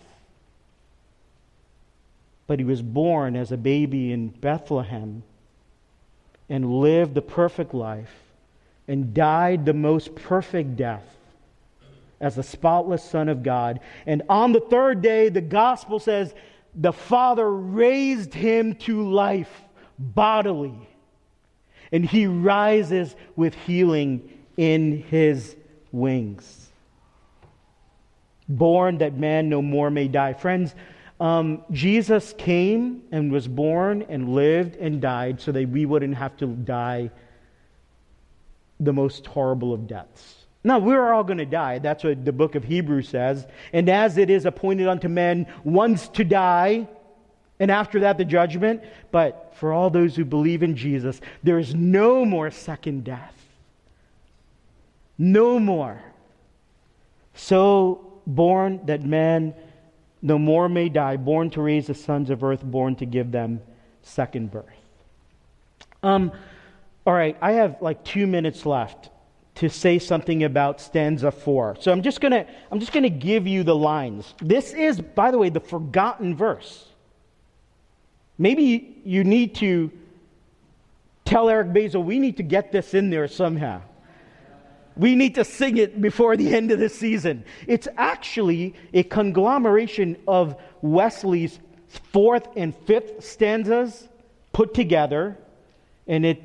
But 2.48 2.58
he 2.58 2.64
was 2.64 2.82
born 2.82 3.36
as 3.36 3.52
a 3.52 3.56
baby 3.56 4.10
in 4.10 4.28
Bethlehem 4.28 5.22
and 6.48 6.80
lived 6.80 7.14
the 7.14 7.22
perfect 7.22 7.74
life 7.74 8.12
and 8.88 9.14
died 9.14 9.66
the 9.66 9.74
most 9.74 10.14
perfect 10.14 10.76
death 10.76 11.04
as 12.20 12.34
the 12.34 12.42
spotless 12.42 13.04
Son 13.04 13.28
of 13.28 13.42
God. 13.42 13.80
And 14.06 14.22
on 14.28 14.52
the 14.52 14.60
third 14.60 15.02
day, 15.02 15.28
the 15.28 15.40
gospel 15.40 16.00
says 16.00 16.34
the 16.74 16.92
Father 16.92 17.48
raised 17.50 18.34
him 18.34 18.74
to 18.76 19.08
life 19.08 19.62
bodily. 19.98 20.88
And 21.90 22.04
he 22.04 22.26
rises 22.26 23.14
with 23.36 23.54
healing 23.54 24.28
in 24.56 25.02
his 25.02 25.56
wings. 25.92 26.70
Born 28.48 28.98
that 28.98 29.16
man 29.16 29.48
no 29.48 29.62
more 29.62 29.90
may 29.90 30.08
die. 30.08 30.34
Friends, 30.34 30.74
um, 31.20 31.62
Jesus 31.70 32.34
came 32.38 33.02
and 33.10 33.32
was 33.32 33.48
born 33.48 34.04
and 34.08 34.34
lived 34.34 34.76
and 34.76 35.00
died 35.00 35.40
so 35.40 35.52
that 35.52 35.68
we 35.68 35.84
wouldn't 35.84 36.16
have 36.16 36.36
to 36.38 36.46
die 36.46 37.10
the 38.78 38.92
most 38.92 39.26
horrible 39.26 39.74
of 39.74 39.86
deaths. 39.86 40.46
Now, 40.64 40.78
we're 40.78 41.12
all 41.12 41.24
going 41.24 41.38
to 41.38 41.46
die. 41.46 41.78
That's 41.78 42.04
what 42.04 42.24
the 42.24 42.32
book 42.32 42.54
of 42.54 42.64
Hebrews 42.64 43.08
says. 43.08 43.46
And 43.72 43.88
as 43.88 44.18
it 44.18 44.28
is 44.28 44.44
appointed 44.44 44.88
unto 44.88 45.08
men 45.08 45.46
once 45.64 46.08
to 46.10 46.24
die, 46.24 46.88
and 47.60 47.70
after 47.70 48.00
that 48.00 48.18
the 48.18 48.24
judgment. 48.24 48.82
But 49.10 49.54
for 49.56 49.72
all 49.72 49.90
those 49.90 50.16
who 50.16 50.24
believe 50.24 50.62
in 50.62 50.76
Jesus, 50.76 51.20
there 51.42 51.58
is 51.58 51.74
no 51.74 52.24
more 52.24 52.50
second 52.50 53.04
death. 53.04 53.34
No 55.16 55.58
more. 55.58 56.00
So 57.34 58.20
born 58.26 58.80
that 58.86 59.02
man 59.02 59.54
no 60.20 60.38
more 60.38 60.68
may 60.68 60.88
die, 60.88 61.16
born 61.16 61.50
to 61.50 61.62
raise 61.62 61.86
the 61.86 61.94
sons 61.94 62.30
of 62.30 62.42
earth, 62.42 62.62
born 62.64 62.96
to 62.96 63.06
give 63.06 63.30
them 63.30 63.60
second 64.02 64.50
birth. 64.50 64.64
Um, 66.02 66.32
all 67.06 67.14
right, 67.14 67.36
I 67.40 67.52
have 67.52 67.80
like 67.80 68.04
two 68.04 68.26
minutes 68.26 68.66
left 68.66 69.10
to 69.56 69.68
say 69.68 69.98
something 69.98 70.44
about 70.44 70.80
stanza 70.80 71.30
four. 71.30 71.76
So 71.80 71.90
I'm 71.90 72.02
just 72.02 72.20
gonna 72.20 72.46
I'm 72.70 72.80
just 72.80 72.92
gonna 72.92 73.08
give 73.08 73.46
you 73.46 73.64
the 73.64 73.74
lines. 73.74 74.34
This 74.40 74.72
is, 74.72 75.00
by 75.00 75.30
the 75.30 75.38
way, 75.38 75.48
the 75.48 75.60
forgotten 75.60 76.36
verse. 76.36 76.86
Maybe 78.38 79.00
you 79.04 79.24
need 79.24 79.56
to 79.56 79.90
tell 81.24 81.48
Eric 81.48 81.72
Basil, 81.72 82.02
we 82.02 82.18
need 82.18 82.36
to 82.38 82.42
get 82.42 82.72
this 82.72 82.94
in 82.94 83.10
there 83.10 83.28
somehow. 83.28 83.82
We 84.96 85.14
need 85.14 85.34
to 85.36 85.44
sing 85.44 85.76
it 85.76 86.00
before 86.00 86.36
the 86.36 86.54
end 86.54 86.72
of 86.72 86.78
the 86.78 86.88
season. 86.88 87.44
It's 87.66 87.86
actually 87.96 88.74
a 88.92 89.02
conglomeration 89.02 90.16
of 90.26 90.56
Wesley's 90.82 91.58
fourth 92.12 92.48
and 92.56 92.74
fifth 92.74 93.24
stanzas 93.24 94.08
put 94.52 94.74
together, 94.74 95.36
and 96.06 96.24
it 96.26 96.42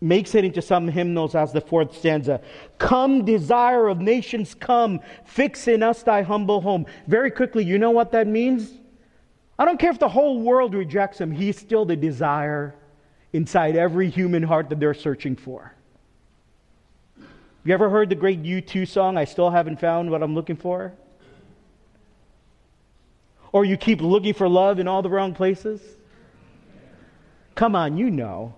makes 0.00 0.34
it 0.34 0.44
into 0.44 0.60
some 0.60 0.88
hymnals 0.88 1.34
as 1.34 1.52
the 1.52 1.60
fourth 1.60 1.96
stanza. 1.96 2.40
Come, 2.78 3.24
desire 3.24 3.88
of 3.88 4.00
nations, 4.00 4.54
come, 4.54 5.00
fix 5.24 5.68
in 5.68 5.82
us 5.82 6.02
thy 6.02 6.22
humble 6.22 6.60
home. 6.60 6.86
Very 7.06 7.30
quickly, 7.30 7.64
you 7.64 7.78
know 7.78 7.90
what 7.90 8.12
that 8.12 8.26
means? 8.26 8.72
I 9.58 9.64
don't 9.64 9.78
care 9.78 9.90
if 9.90 9.98
the 9.98 10.08
whole 10.08 10.40
world 10.40 10.74
rejects 10.74 11.20
him, 11.20 11.30
he's 11.30 11.58
still 11.58 11.84
the 11.84 11.96
desire 11.96 12.74
inside 13.32 13.76
every 13.76 14.10
human 14.10 14.42
heart 14.42 14.68
that 14.70 14.80
they're 14.80 14.94
searching 14.94 15.36
for. 15.36 15.72
You 17.64 17.72
ever 17.72 17.88
heard 17.88 18.10
the 18.10 18.14
great 18.14 18.42
U2 18.42 18.86
song, 18.86 19.16
I 19.16 19.24
Still 19.24 19.50
Haven't 19.50 19.80
Found 19.80 20.10
What 20.10 20.22
I'm 20.22 20.34
Looking 20.34 20.56
For? 20.56 20.92
Or 23.52 23.64
you 23.64 23.76
keep 23.76 24.00
looking 24.00 24.34
for 24.34 24.48
love 24.48 24.78
in 24.78 24.88
all 24.88 25.00
the 25.00 25.08
wrong 25.08 25.32
places? 25.32 25.80
Come 27.54 27.76
on, 27.76 27.96
you 27.96 28.10
know. 28.10 28.54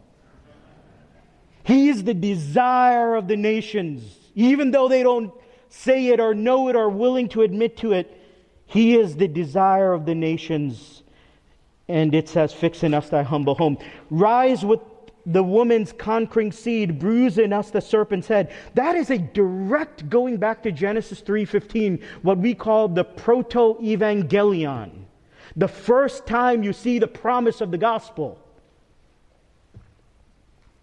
He 1.65 1.89
is 1.89 2.03
the 2.05 2.15
desire 2.15 3.15
of 3.15 3.29
the 3.29 3.37
nations. 3.37 4.03
Even 4.35 4.71
though 4.71 4.89
they 4.89 5.03
don't 5.03 5.33
say 5.69 6.09
it 6.09 6.21
or 6.21 6.35
know 6.35 6.69
it 6.69 6.77
or 6.77 6.89
willing 6.89 7.29
to 7.31 7.43
admit 7.43 7.77
to 7.79 7.93
it, 7.93 8.21
he 8.67 8.97
is 8.97 9.17
the 9.17 9.29
desire 9.29 9.93
of 9.93 10.07
the 10.07 10.15
nations. 10.15 11.03
And 11.89 12.15
it 12.15 12.29
says, 12.29 12.53
Fix 12.53 12.83
in 12.83 12.95
us 12.95 13.09
thy 13.09 13.23
humble 13.23 13.55
home. 13.55 13.79
Rise 14.11 14.65
with 14.65 14.81
the 15.25 15.43
woman's 15.43 15.93
conquering 15.93 16.53
seed, 16.53 17.01
bruise 17.01 17.39
in 17.39 17.53
us 17.53 17.71
the 17.71 17.81
serpent's 17.81 18.29
head. 18.29 18.53
That 18.75 18.95
is 18.95 19.11
a 19.11 19.19
direct 19.19 20.09
going 20.09 20.37
back 20.37 20.63
to 20.63 20.73
Genesis 20.73 21.21
3:15, 21.21 22.01
what 22.23 22.39
we 22.39 22.55
call 22.55 22.89
the 22.89 23.05
proto-evangelion. 23.05 24.91
The 25.57 25.69
first 25.69 26.27
time 26.27 26.63
you 26.63 26.73
see 26.73 26.99
the 26.99 27.09
promise 27.09 27.61
of 27.61 27.73
the 27.73 27.79
gospel. 27.79 28.39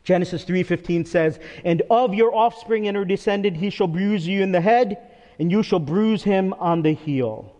Genesis 0.03 0.43
3:15 0.43 1.05
says, 1.05 1.39
"And 1.63 1.81
of 1.89 2.13
your 2.13 2.35
offspring 2.35 2.87
and 2.87 2.97
her 2.97 3.05
descendant 3.05 3.57
he 3.57 3.69
shall 3.69 3.87
bruise 3.87 4.27
you 4.27 4.41
in 4.41 4.51
the 4.51 4.61
head, 4.61 4.97
and 5.39 5.49
you 5.49 5.63
shall 5.63 5.79
bruise 5.79 6.23
him 6.23 6.53
on 6.59 6.81
the 6.81 6.93
heel." 6.93 7.53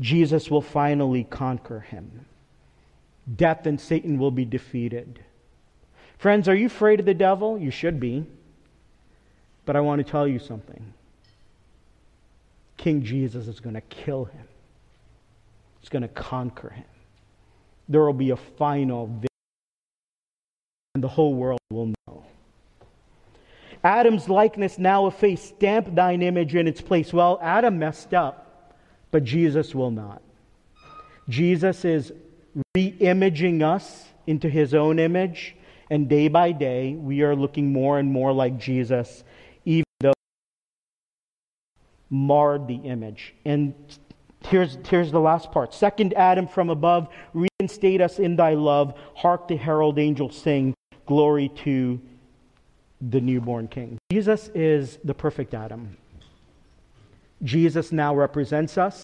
Jesus 0.00 0.50
will 0.50 0.62
finally 0.62 1.24
conquer 1.24 1.80
him. 1.80 2.26
Death 3.36 3.66
and 3.66 3.80
Satan 3.80 4.18
will 4.18 4.30
be 4.30 4.44
defeated. 4.44 5.20
Friends, 6.18 6.48
are 6.48 6.54
you 6.54 6.66
afraid 6.66 7.00
of 7.00 7.06
the 7.06 7.14
devil? 7.14 7.58
You 7.58 7.70
should 7.70 8.00
be. 8.00 8.26
But 9.64 9.76
I 9.76 9.80
want 9.80 10.04
to 10.04 10.10
tell 10.10 10.26
you 10.26 10.38
something. 10.38 10.94
King 12.76 13.02
Jesus 13.02 13.48
is 13.48 13.60
going 13.60 13.74
to 13.74 13.80
kill 13.82 14.24
him. 14.24 14.46
He's 15.80 15.90
going 15.90 16.02
to 16.02 16.08
conquer 16.08 16.70
him. 16.70 16.84
There 17.88 18.04
will 18.04 18.12
be 18.12 18.30
a 18.30 18.36
final 18.36 19.06
victory, 19.06 19.28
and 20.94 21.04
the 21.04 21.08
whole 21.08 21.34
world 21.34 21.60
will 21.70 21.92
know. 22.06 22.24
Adam's 23.84 24.28
likeness 24.28 24.78
now 24.78 25.06
effaced, 25.06 25.56
stamp 25.56 25.94
thine 25.94 26.22
image 26.22 26.54
in 26.54 26.66
its 26.66 26.80
place. 26.80 27.12
Well, 27.12 27.38
Adam 27.42 27.78
messed 27.78 28.14
up. 28.14 28.47
But 29.10 29.24
Jesus 29.24 29.74
will 29.74 29.90
not. 29.90 30.22
Jesus 31.28 31.84
is 31.84 32.12
re 32.74 32.94
imaging 33.00 33.62
us 33.62 34.06
into 34.26 34.48
his 34.48 34.74
own 34.74 34.98
image, 34.98 35.56
and 35.90 36.08
day 36.08 36.28
by 36.28 36.52
day, 36.52 36.94
we 36.94 37.22
are 37.22 37.34
looking 37.34 37.72
more 37.72 37.98
and 37.98 38.12
more 38.12 38.32
like 38.32 38.58
Jesus, 38.58 39.24
even 39.64 39.84
though 40.00 40.12
marred 42.10 42.66
the 42.68 42.76
image. 42.76 43.34
And 43.44 43.74
here's, 44.44 44.78
here's 44.86 45.10
the 45.10 45.20
last 45.20 45.50
part. 45.50 45.72
Second 45.72 46.12
Adam 46.14 46.46
from 46.46 46.68
above, 46.68 47.08
reinstate 47.32 48.00
us 48.00 48.18
in 48.18 48.36
thy 48.36 48.54
love. 48.54 48.94
Hark 49.14 49.48
the 49.48 49.56
herald 49.56 49.98
angels 49.98 50.36
sing. 50.36 50.74
Glory 51.06 51.48
to 51.64 52.00
the 53.00 53.20
newborn 53.20 53.68
king. 53.68 53.98
Jesus 54.10 54.48
is 54.54 54.98
the 55.04 55.14
perfect 55.14 55.54
Adam. 55.54 55.96
Jesus 57.42 57.92
now 57.92 58.14
represents 58.14 58.76
us, 58.76 59.02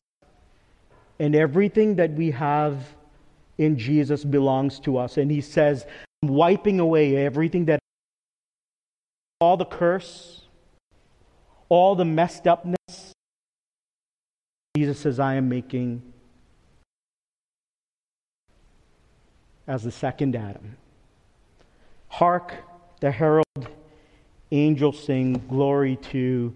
and 1.19 1.35
everything 1.35 1.97
that 1.97 2.13
we 2.13 2.31
have 2.33 2.95
in 3.59 3.79
Jesus 3.79 4.25
belongs 4.25 4.81
to 4.81 4.99
us. 4.99 5.17
And 5.17 5.31
he 5.31 5.41
says, 5.41 5.87
wiping 6.23 6.81
away 6.81 7.17
everything 7.17 7.67
that 7.67 7.79
all 9.41 9.57
the 9.57 9.65
curse, 9.65 10.43
all 11.69 11.95
the 11.95 12.05
messed 12.05 12.47
upness. 12.47 13.13
Jesus 14.77 14.99
says, 14.99 15.21
I 15.21 15.35
am 15.35 15.49
making 15.49 16.03
as 19.67 19.85
the 19.85 19.93
second 19.93 20.35
Adam. 20.35 20.77
Hark, 22.09 22.55
the 23.01 23.11
herald 23.11 23.45
angels 24.51 25.03
sing 25.05 25.43
glory 25.49 25.97
to 25.97 26.55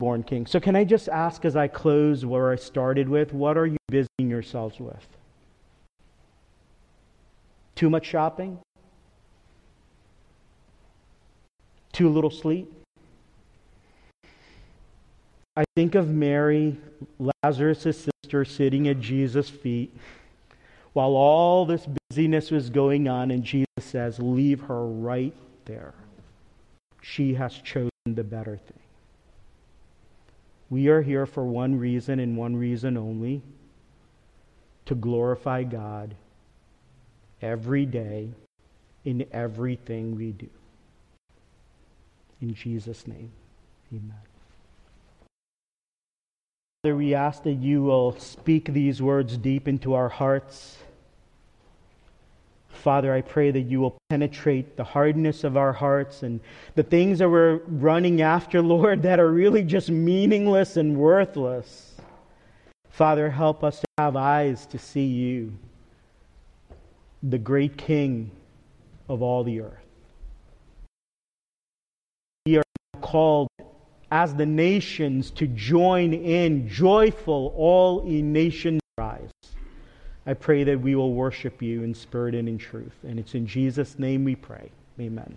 newborn 0.00 0.22
king. 0.22 0.46
So, 0.46 0.60
can 0.60 0.76
I 0.76 0.84
just 0.84 1.08
ask 1.08 1.44
as 1.44 1.56
I 1.56 1.68
close 1.68 2.24
where 2.24 2.50
I 2.50 2.56
started 2.56 3.08
with, 3.08 3.32
what 3.32 3.56
are 3.56 3.66
you 3.66 3.76
busying 3.88 4.30
yourselves 4.30 4.78
with? 4.78 5.06
Too 7.74 7.90
much 7.90 8.06
shopping? 8.06 8.58
Too 11.92 12.08
little 12.08 12.30
sleep? 12.30 12.72
I 15.56 15.64
think 15.74 15.94
of 15.94 16.08
Mary, 16.08 16.76
Lazarus' 17.42 18.08
sister, 18.24 18.44
sitting 18.44 18.88
at 18.88 19.00
Jesus' 19.00 19.48
feet 19.48 19.96
while 20.92 21.14
all 21.14 21.64
this 21.64 21.86
busyness 22.10 22.50
was 22.50 22.68
going 22.70 23.08
on, 23.08 23.30
and 23.30 23.42
Jesus 23.42 23.66
says, 23.80 24.18
Leave 24.18 24.60
her 24.62 24.86
right 24.86 25.34
there. 25.64 25.94
She 27.02 27.34
has 27.34 27.54
chosen 27.54 27.90
the 28.06 28.24
better 28.24 28.56
thing. 28.56 28.85
We 30.68 30.88
are 30.88 31.02
here 31.02 31.26
for 31.26 31.44
one 31.44 31.78
reason 31.78 32.18
and 32.18 32.36
one 32.36 32.56
reason 32.56 32.96
only 32.96 33.42
to 34.86 34.94
glorify 34.94 35.62
God 35.62 36.14
every 37.40 37.86
day 37.86 38.30
in 39.04 39.26
everything 39.32 40.16
we 40.16 40.32
do. 40.32 40.48
In 42.40 42.54
Jesus' 42.54 43.06
name, 43.06 43.30
amen. 43.92 44.18
Father, 46.82 46.96
we 46.96 47.14
ask 47.14 47.42
that 47.44 47.54
you 47.54 47.82
will 47.82 48.16
speak 48.18 48.72
these 48.72 49.00
words 49.00 49.36
deep 49.38 49.66
into 49.66 49.94
our 49.94 50.08
hearts. 50.08 50.78
Father, 52.86 53.12
I 53.12 53.20
pray 53.20 53.50
that 53.50 53.62
you 53.62 53.80
will 53.80 53.98
penetrate 54.10 54.76
the 54.76 54.84
hardness 54.84 55.42
of 55.42 55.56
our 55.56 55.72
hearts 55.72 56.22
and 56.22 56.38
the 56.76 56.84
things 56.84 57.18
that 57.18 57.28
we're 57.28 57.56
running 57.66 58.22
after, 58.22 58.62
Lord, 58.62 59.02
that 59.02 59.18
are 59.18 59.28
really 59.28 59.64
just 59.64 59.90
meaningless 59.90 60.76
and 60.76 60.96
worthless. 60.96 61.96
Father, 62.88 63.28
help 63.28 63.64
us 63.64 63.80
to 63.80 63.86
have 63.98 64.14
eyes 64.14 64.66
to 64.66 64.78
see 64.78 65.04
you, 65.04 65.52
the 67.24 67.38
great 67.38 67.76
King 67.76 68.30
of 69.08 69.20
all 69.20 69.42
the 69.42 69.62
earth. 69.62 69.84
We 72.46 72.58
are 72.58 72.64
called 73.00 73.48
as 74.12 74.32
the 74.32 74.46
nations 74.46 75.32
to 75.32 75.48
join 75.48 76.14
in 76.14 76.68
joyful, 76.68 77.52
all 77.56 78.06
in 78.06 78.32
nations 78.32 78.80
rise. 78.96 79.32
I 80.26 80.34
pray 80.34 80.64
that 80.64 80.80
we 80.80 80.94
will 80.94 81.12
worship 81.12 81.62
you 81.62 81.82
in 81.82 81.94
spirit 81.94 82.34
and 82.34 82.48
in 82.48 82.58
truth. 82.58 82.94
And 83.04 83.18
it's 83.18 83.34
in 83.34 83.46
Jesus' 83.46 83.98
name 83.98 84.24
we 84.24 84.34
pray. 84.34 84.70
Amen. 84.98 85.36